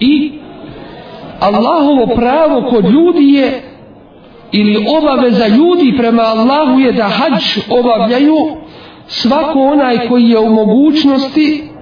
[0.01, 0.33] I
[1.41, 3.63] Allahovo pravo kod ljudi je
[4.53, 8.37] ili obaveza ljudi prema Allahu je da hađ obavljaju
[9.07, 11.73] svako onaj koji je u mogućnosti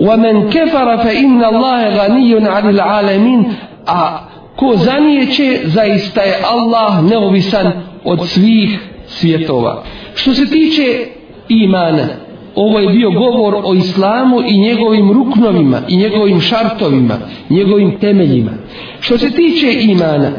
[0.00, 3.44] وَمَنْ كَفَرَ فَإِنَّ اللَّهَ غَنِيٌ عَلِ الْعَالَمِينَ
[3.86, 4.18] a
[4.56, 7.72] ko zanijeće zaista je Allah neovisan
[8.04, 9.82] od svih svjetova
[10.14, 11.06] što se tiče
[11.48, 12.06] imana
[12.55, 17.17] ovo je bio govor o islamu i njegovim ruknovima i njegovim šartovima
[17.49, 18.51] njegovim temeljima.
[18.99, 20.31] Što se tiče imana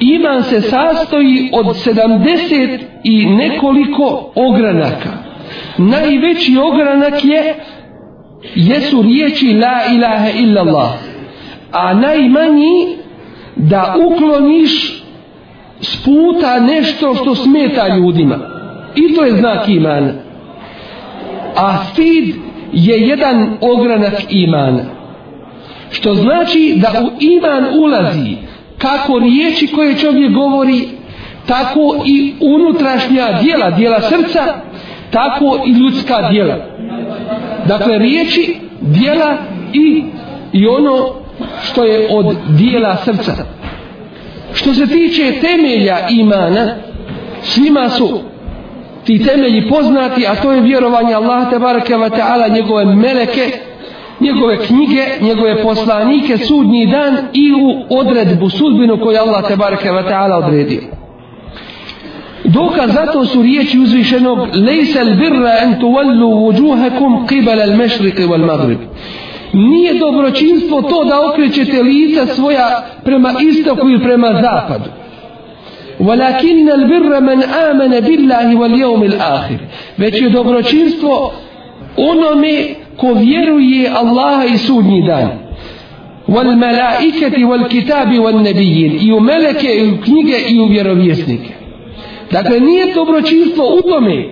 [0.00, 5.10] iman se sastoji od 70 i nekoliko ogranaka.
[5.78, 7.54] Najveći ogranak je
[8.54, 11.08] jesu riječi la ilaha illallah
[11.72, 12.96] a najmanji
[13.56, 15.02] da ukloniš
[15.80, 18.38] s puta nešto što smeta ljudima.
[18.96, 20.12] I to je znak imana
[21.58, 22.34] a stid
[22.72, 24.84] je jedan ogranak imana
[25.90, 28.36] što znači da u iman ulazi
[28.78, 30.88] kako riječi koje čovjek govori
[31.46, 34.54] tako i unutrašnja dijela dijela srca
[35.10, 36.56] tako i ljudska dijela.
[37.66, 39.36] Dakle riječi dijela
[39.72, 40.04] i
[40.52, 41.14] i ono
[41.62, 43.32] što je od dijela srca.
[44.54, 46.74] Što se tiče temelja imana
[47.42, 48.20] svima su
[49.04, 53.52] ti temelji poznati a to je vjerovanje Allah tabaraka wa ta'ala njegove meleke
[54.20, 60.46] njegove knjige, njegove poslanike sudnji dan i u odredbu sudbinu koju Allah tabaraka wa ta'ala
[60.46, 60.80] odredio.
[62.44, 68.46] Dokaz zato su riječi uzvišenog lejse al birra en tuvallu vujuhakum qibala al mešriqi wal
[68.46, 68.78] maghrib.
[69.52, 74.90] Nije dobročinstvo to da okrećete lica svoja prema istoku i prema zapadu.
[75.99, 79.57] ولكن البر من آمن بالله واليوم الآخر
[79.97, 81.31] već je dobročinstvo
[81.97, 82.67] onome
[82.97, 85.43] ko vjeruje Allaha i sudnji dan
[86.27, 91.53] والملائكة والكتاب والنبيين i u meleke i u knjige i u vjerovjesnike
[92.31, 94.25] dakle nije dobročinstvo u tome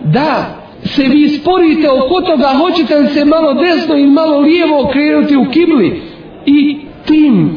[0.00, 5.36] da se vi sporite oko toga hoćete li se malo desno i malo lijevo okrenuti
[5.36, 6.02] u kibli
[6.46, 7.50] i tim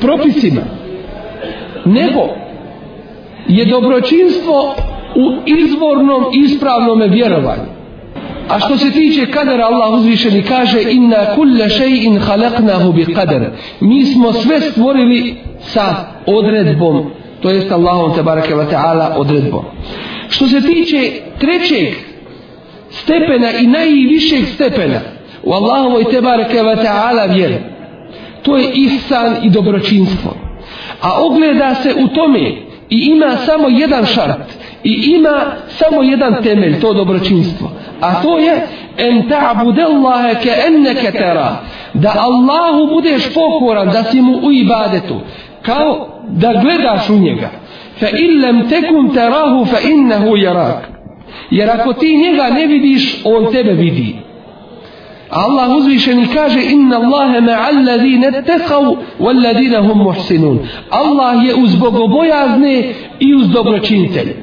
[0.00, 0.60] propisima
[1.84, 2.28] nego
[3.47, 4.75] je dobročinstvo
[5.15, 7.73] u izvornom ispravnom vjerovanju
[8.49, 14.05] a što se tiče kadera Allah uzvišeni kaže inna kulla še'in halaknahu bi kader mi
[14.05, 17.11] smo sve stvorili sa odredbom
[17.43, 19.65] to jest Allahom te barake wa ta'ala odredbom.
[20.29, 21.93] Što se tiče trećeg
[22.89, 24.99] stepena i najvišeg stepena
[25.43, 27.57] u Allahovoj te barake wa ta'ala vjeri,
[28.43, 30.33] to je ihsan i dobročinstvo.
[31.01, 32.51] A ogleda se u tome
[32.93, 34.63] i ima samo jedan šart.
[34.83, 37.71] i ima samo jedan temelj, to dobročinstvo.
[38.01, 38.67] A to je
[38.97, 41.55] en ta'budallaha ka annaka tara.
[41.93, 45.19] Da Allahu budeš pokoran da si mu u ibadetu.
[45.61, 47.49] Kao da gledaš u njega.
[47.99, 50.81] Fa in lam takun tarahu fa innahu yarak.
[51.51, 54.15] Jer ako ti njega ne vidiš on tebe vidi
[55.33, 58.83] Allah uzvišeni kaže inna Allahe ma'al ladine tekav
[59.19, 60.59] wal ladine hum muhsinun.
[60.89, 64.35] Allah je uz bogobojazne i uz dobročinitelje.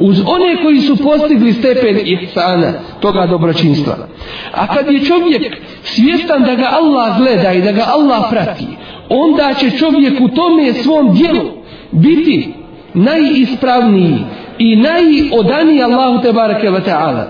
[0.00, 3.96] Uz one koji su postigli stepen ihsana toga dobročinstva.
[4.54, 8.66] A kad je čovjek svjestan da ga Allah gleda i da ga Allah prati
[9.08, 11.44] onda će čovjek u tome svom dijelu
[11.90, 12.54] biti
[12.94, 14.18] najispravniji
[14.58, 17.24] i najodaniji Allahu te bareke wa ta'ala.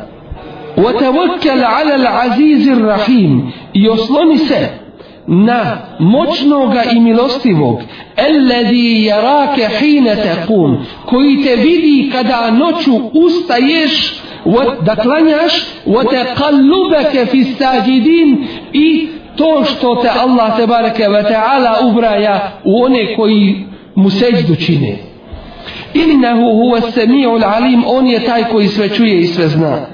[0.78, 4.84] وتوكل على العزيز الرحيم يصلني se
[5.28, 7.82] na moćnoga i milostivog
[8.18, 14.16] alladhi yaraka hina taqum koji te vidi kada noću ustaješ
[14.82, 15.54] da klanjaš
[15.86, 22.84] wa taqallubaka fi sajidin i to što te Allah te bareke ve taala ubraja u
[22.84, 24.98] one koji mu sećdu čine
[25.94, 29.86] innahu huwa as-sami'ul alim on je taj koji sve čuje i sve zna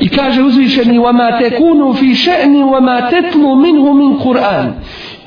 [0.00, 4.72] I kaže uzvišeni وَمَا تَكُونُ فِي شَأْنِ وَمَا تَتْلُ مِنْهُ مِنْ قُرْآنِ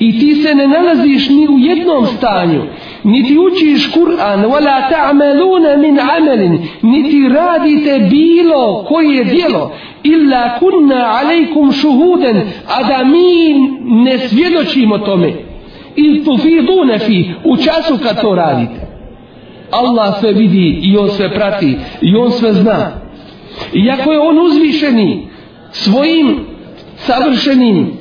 [0.00, 2.62] I ti se ne nalaziš ni u jednom stanju,
[3.04, 9.72] niti učiš Kur'an, وَلَا تَعْمَلُونَ مِنْ عَمَلٍ Niti radite bilo koje dijelo,
[10.04, 13.54] إِلَّا كُنَّا عَلَيْكُمْ شُهُودًا A da mi
[14.04, 15.32] ne svjedočimo tome.
[15.98, 18.88] إِلْ تُفِيدُونَ فِي U času kad to radite.
[19.70, 23.01] Allah sve vidi i on sve prati i on sve zna.
[23.73, 25.27] Iako je on uzvišeni
[25.71, 26.39] svojim
[26.97, 27.91] savršenim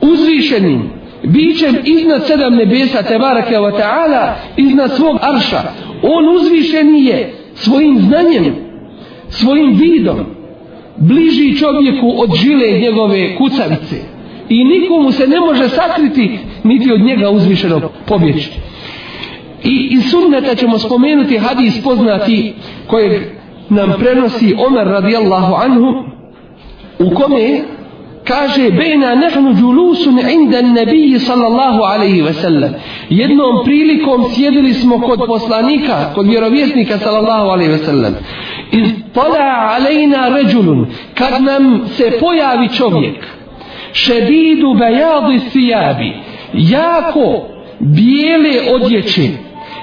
[0.00, 0.90] uzvišenim
[1.24, 5.62] bićem iznad sedam nebesa tebarake wa ta'ala iznad svog arša
[6.02, 8.54] on uzvišeni je svojim znanjem
[9.28, 10.18] svojim vidom
[10.96, 13.96] bliži čovjeku od žile njegove kucavice.
[14.48, 18.50] I nikomu se ne može sakriti niti od njega uzvišeno pobjeći.
[19.64, 22.54] I iz sunneta ćemo spomenuti hadis poznati
[22.86, 23.22] kojeg
[23.68, 26.04] nam prenosi Omer radijallahu anhu
[26.98, 27.60] u kome
[28.24, 32.74] kaže bejna nahnu džulusun inda nabiji sallallahu alaihi ve sellem
[33.08, 38.14] jednom prilikom sjedili smo kod poslanika kod vjerovjesnika sallallahu alaihi ve sellem
[38.72, 43.42] iz tala alejna ređulun kad nam se pojavi čovjek
[43.92, 46.12] šedidu bejadu sijabi.
[46.52, 47.48] Jako
[47.80, 49.28] bijele odjeće.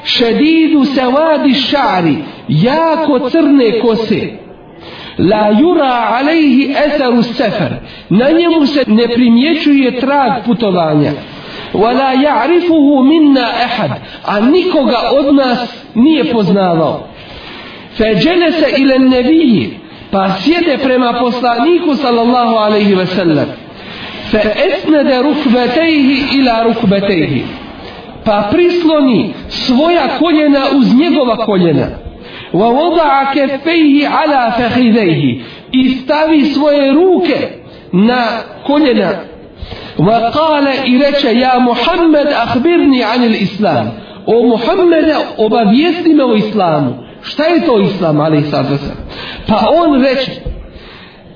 [0.03, 2.15] Šedidu sevadi šari
[2.49, 4.33] jako crne kose.
[5.17, 7.73] La yura alejhi esaru sefer
[8.09, 11.11] na njemu se ne primjećuje trag putovanja.
[11.73, 13.91] Wala ja'rifuhu minna ahad.
[14.25, 17.07] A nikoga od nas nije poznavao.
[17.97, 19.79] Feđene se ile nebiji
[20.11, 23.47] pa sjede prema poslaniku sallallahu alaihi ve sellem
[24.31, 27.43] fe esnede rukbetejhi ila rukbetejhi
[28.25, 31.87] pa prisloni svoja koljena uz njegova koljena
[32.53, 35.41] wa wada'a kaffayhi ala fakhidayhi
[35.71, 37.49] istavi svoje ruke
[37.91, 38.27] na
[38.67, 39.11] koljena.
[39.97, 43.91] Wa qala ilacha ya muhammad akhbirni an al-islam
[44.25, 45.05] o muhammad
[45.37, 46.93] obavijesti me o islamu.
[47.21, 48.65] Šta je to islam ali sad
[49.47, 50.31] pa on reče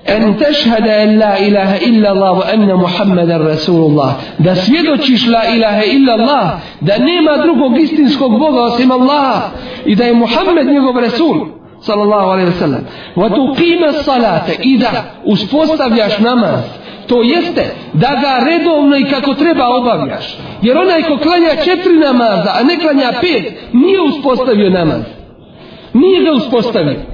[0.06, 5.84] en tešhada en la ilaha illa Allah wa anna Muhammadan Rasulullah da svjedočiš la ilaha
[5.84, 6.60] illa Allah.
[6.82, 9.49] da nema drugog istinskog Boga osim Allaha.
[9.86, 11.47] I da je Muhammed njegov Rasul
[11.80, 12.82] sallallahu alaihi wa sallam.
[13.16, 14.58] Wa tuqima salate.
[14.62, 16.60] I da uspostavljaš namaz.
[17.08, 20.38] To jeste da ga redovno i kako treba obavljaš.
[20.62, 25.01] Jer onaj ko klanja četiri namaza a ne klanja pet nije uspostavio namaz.
[25.93, 27.12] Nije ga uspostavio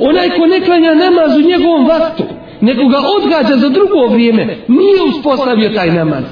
[0.00, 2.24] onaj ko ne klanja namaz u njegovom vaktu,
[2.60, 6.24] nego ga odgađa za drugo vrijeme, nije uspostavio taj namaz.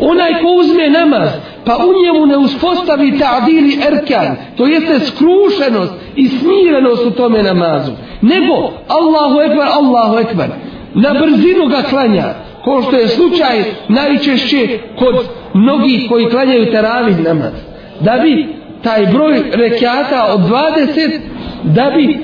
[0.00, 1.28] Onaj ko uzme namaz,
[1.64, 7.92] pa u njemu ne uspostavi ta'dili erkan, to jeste skrušenost i smirenost u tome namazu,
[8.22, 8.54] nego
[8.88, 10.48] Allahu ekber, Allahu ekber,
[10.94, 15.14] na brzinu ga klanja, ko što je slučaj najčešće kod
[15.54, 17.52] mnogih koji klanjaju teravih namaz.
[18.00, 18.46] Da bi
[18.82, 21.20] taj broj rekiata od 20,
[21.62, 22.18] da bi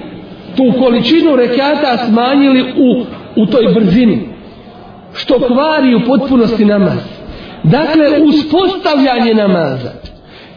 [0.57, 3.05] tu količinu rekata smanjili u,
[3.37, 4.29] u toj brzini
[5.15, 6.99] što kvari u potpunosti namaz.
[7.63, 9.93] Dakle uspostavljanje namaza.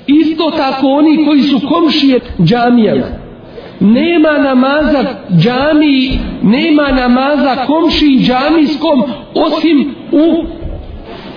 [0.07, 3.05] Isto tako oni koji su komšije džamijama.
[3.79, 5.03] Nema namaza
[5.37, 10.45] džami nema namaza komši džamijskom osim u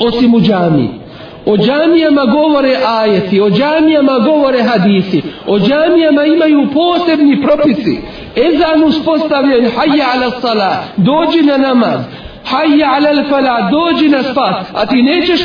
[0.06, 0.88] osim u džamiji.
[1.46, 7.98] O džamijama govore ajeti o džamijama govore hadisi o džamijama imaju posebni propisi
[8.46, 12.00] ezan uspostavljen hajja ala sala dođi na namaz
[12.44, 15.40] hajja ala fala dođi na spas a ti nećeš?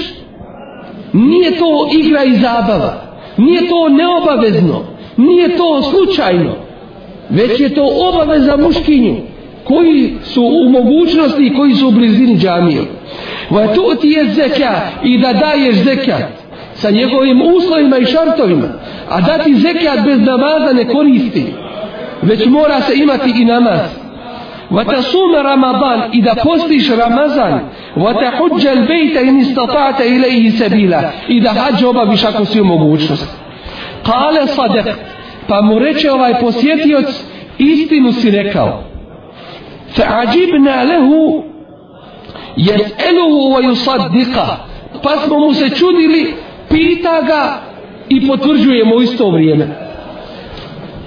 [1.14, 2.94] Nije to igra i zabava
[3.38, 4.86] nije to neobavezno
[5.18, 6.56] nije to slučajno
[7.30, 9.16] već je to obaveza muškinju
[9.64, 12.82] koji su u mogućnosti i koji su u blizini džamije.
[13.50, 16.24] Va tu ti je zeka i da daješ zekat
[16.74, 18.68] sa njegovim uslovima i šartovima
[19.10, 21.54] a dati zekat bez namaza ne koristi
[22.23, 24.09] već mora se imati i namaz
[24.71, 27.61] وتصوم رمضان إذا postiš Ramazan
[27.97, 33.27] وتحج البيت إن استطعت إليه سبيلا إذا حج obaviš ako si u mogućnost
[34.05, 34.95] قال صدق
[35.49, 37.07] pa mu reče ovaj posjetioc
[37.59, 38.83] istinu si rekao
[39.97, 41.43] فعجبنا له
[42.59, 44.57] يسأله ويصدقه
[45.03, 46.35] pa smo mu se čudili
[46.69, 47.61] pita ga
[48.09, 49.67] i potvrđujemo u isto vrijeme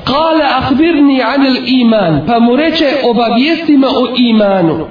[0.07, 4.87] Kale اخبرني anil iman, pa mu reče obavijestima o imanu.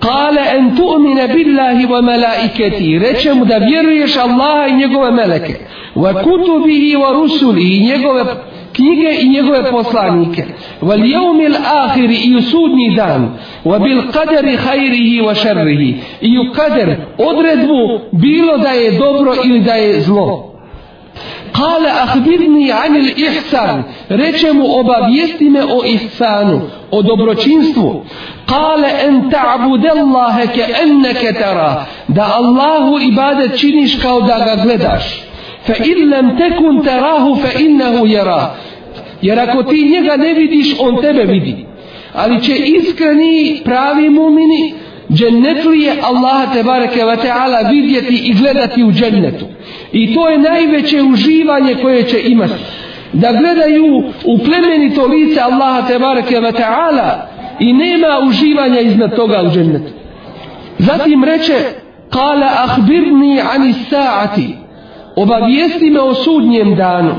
[0.00, 5.54] Kale en tu'mine billahi wa melaiketi, reče mu da vjeruješ Allaha i njegove meleke.
[5.94, 8.24] Wa kutubihi wa rusuli i njegove
[8.72, 10.44] knjige i njegove poslanike.
[10.82, 13.30] Wa ljevmil ahiri i u sudnji dan.
[13.64, 15.96] Wa bil kaderi hajrihi wa šerrihi.
[16.20, 20.51] I u kader odredbu bilo da je dobro ili da je zlo.
[21.52, 23.82] Kale ahbirni anil ihsan.
[24.08, 28.04] Reče mu obavijesti me o ihsanu, o dobročinstvu.
[28.46, 31.84] Kale en ta'budellahe ke enneke tera.
[32.08, 35.22] Da Allahu ibadet činiš kao da ga gledaš.
[35.66, 38.54] Fa in lam takun tarahu fa innahu yara.
[39.22, 41.66] Jer ako ti njega ne vidiš, on tebe vidi.
[42.14, 44.74] Ali će iskreni pravi mumini
[45.10, 49.44] Džennetu je Allaha te bareke ve taala vidjeti i gledati u džennetu.
[49.92, 52.54] I to je najveće uživanje koje će imati.
[53.12, 57.28] Da gledaju u plemenito lice Allaha te bareke ve taala
[57.60, 59.92] i nema uživanja iznad toga u džennetu.
[60.78, 61.54] Zatim reče:
[62.10, 64.56] "Qala akhbirni an as-sa'ati."
[65.16, 67.14] Obavijesti me o sudnjem danu.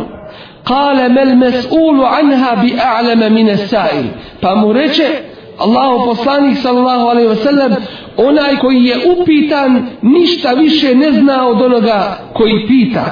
[0.66, 4.06] Qala mal mes'ulu 'anha bi a'lama min as-sa'il.
[4.42, 7.76] Pa mu reče: Allahu poslanik sallallahu alejhi ve sellem
[8.18, 13.06] onaj koji je upitan ništa više ne zna od onoga koji pita.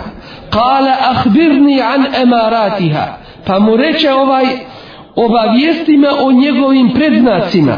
[0.52, 3.08] Qala akhbirni an amaratiha
[3.48, 4.46] pa mu reče ovaj
[5.16, 7.78] obavijesti me o njegovim predznacima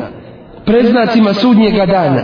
[0.66, 2.22] predznacima sudnjega dana.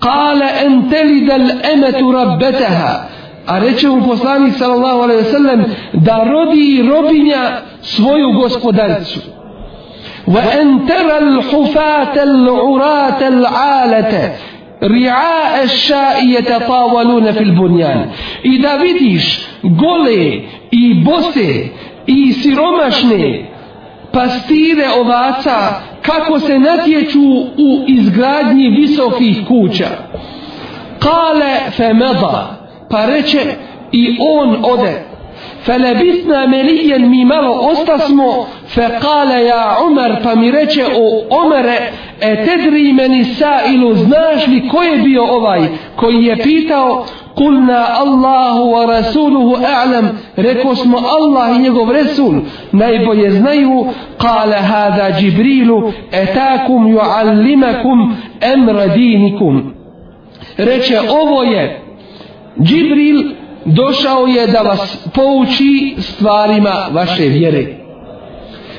[0.00, 3.04] Qala an talida al-amatu rabbataha
[3.46, 7.50] a reče mu poslanik sallallahu alejhi ve sellem da rodi robinja
[7.82, 9.20] svoju gospodaricu.
[10.27, 14.35] وأن ترى الحفاة العراة العالة
[14.83, 18.09] رعاء الشاء يتطاولون في البنيان
[18.45, 20.41] إذا vidiš gole
[20.71, 21.69] i bose
[22.05, 23.45] i siromašne
[24.11, 27.21] pastire ovaca kako se natječu
[27.57, 29.87] u izgradnji visokih kuća
[30.99, 32.57] kale femeda
[32.89, 33.39] pa reče
[33.91, 35.08] i on ode
[35.64, 38.46] Falabisna melijen mi malo ostasmo.
[38.74, 43.58] Fekale ja Omer Pa mi reče o Omere E tedri meni sa
[43.94, 45.60] Znaš li ko je bio ovaj
[45.96, 52.34] Koji je pitao Kulna Allahu wa Rasuluhu a'lam Reko smo Allah i njegov Resul,
[52.72, 53.86] Najbolje znaju
[54.18, 59.74] Kale hada Jibrilu Etakum juallimakum Emra dinikum
[60.56, 61.82] Reče ovo je
[62.56, 63.39] Jibril
[63.74, 67.66] došao je da vas pouči stvarima vaše vjere.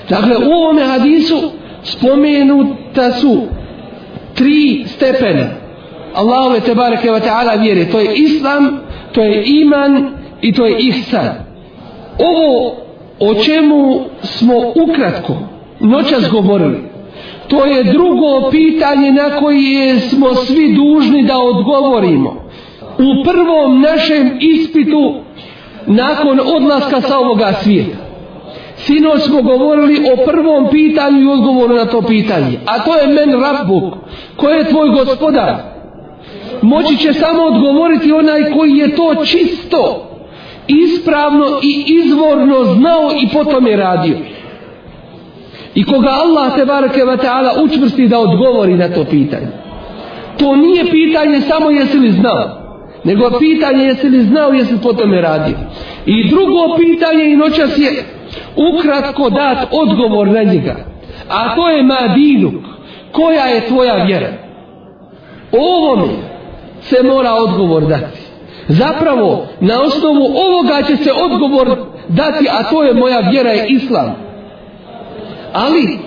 [0.10, 1.52] Dakle, u ovome hadisu
[1.84, 3.42] spomenuta su
[4.36, 5.62] tri stepene
[6.16, 7.86] Allahove te bareke wa ta'ala vjere.
[7.92, 8.80] To je islam,
[9.12, 10.10] to je iman
[10.42, 11.30] i to je ihsan.
[12.20, 12.76] Ovo
[13.20, 15.38] o čemu smo ukratko
[15.80, 16.78] noćas govorili,
[17.48, 22.51] to je drugo pitanje na koje smo svi dužni da odgovorimo
[22.98, 25.16] u prvom našem ispitu
[25.88, 27.98] nakon odlaska sa ovoga svijeta.
[28.76, 32.60] Sinoć smo govorili o prvom pitanju i odgovoru na to pitanje.
[32.66, 33.94] A to je men rabbuk.
[34.36, 35.56] Ko je tvoj gospodar?
[36.62, 40.08] Moći će samo odgovoriti onaj koji je to čisto,
[40.68, 44.18] ispravno i izvorno znao i potom je radio.
[45.76, 49.48] I koga Allah te barake wa ta'ala učvrsti da odgovori na to pitanje.
[50.40, 52.61] To nije pitanje samo jesi li znao
[53.04, 55.56] nego pitanje jesi li znao jesi li po tome radio.
[56.06, 58.04] I drugo pitanje i noćas je
[58.74, 60.76] ukratko dat odgovor na njega.
[61.30, 62.64] A to je madinuk.
[63.12, 64.34] Koja je tvoja vjera?
[65.52, 66.14] Ovome
[66.82, 68.20] se mora odgovor dati.
[68.68, 71.78] Zapravo na osnovu ovoga će se odgovor
[72.08, 74.16] dati a to je moja vjera je islam.
[75.54, 76.00] Ali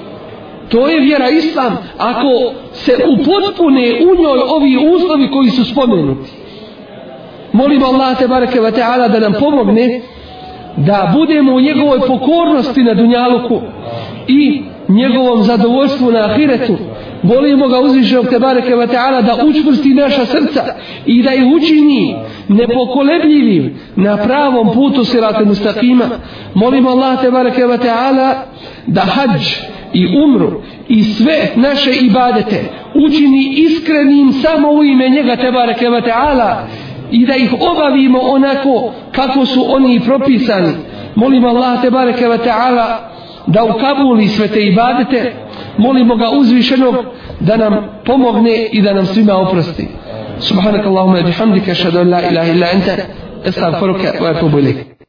[0.69, 1.79] to je vjera islam.
[1.99, 6.44] Ako se upotpune u njoj ovi uslovi koji su spomenuti
[7.55, 10.01] molimo Allah te bareke ve taala da nam pomogne
[10.77, 13.61] da budemo u njegovoj pokornosti na dunjaluku
[14.29, 16.77] i njegovom zadovoljstvu na ahiretu.
[17.23, 20.65] Volimo ga uzvišenog te bareke ve taala da učvrsti naša srca
[21.07, 22.17] i da ih učini
[22.49, 26.05] nepokolebljivim na pravom putu sirata mustaqima.
[26.55, 28.35] Molimo Allah te bareke ve taala
[28.87, 29.47] da hadž
[29.93, 36.03] i umru i sve naše ibadete učini iskrenim samo u ime njega te bareke ve
[36.03, 36.67] taala
[37.15, 40.73] i da ih obavimo onako kako su oni propisani.
[41.15, 43.11] Molimo Allah te bareke ve taala
[43.47, 45.33] da ukabuli sve te ibadete.
[45.79, 46.95] Molimo ga uzvišenog
[47.41, 47.75] da nam
[48.07, 49.89] pomogne i da nam svima oprosti.
[50.39, 52.93] Subhanakallahumma bihamdika ashhadu an la ilaha illa anta
[53.47, 54.94] astaghfiruka wa atubu ilayk.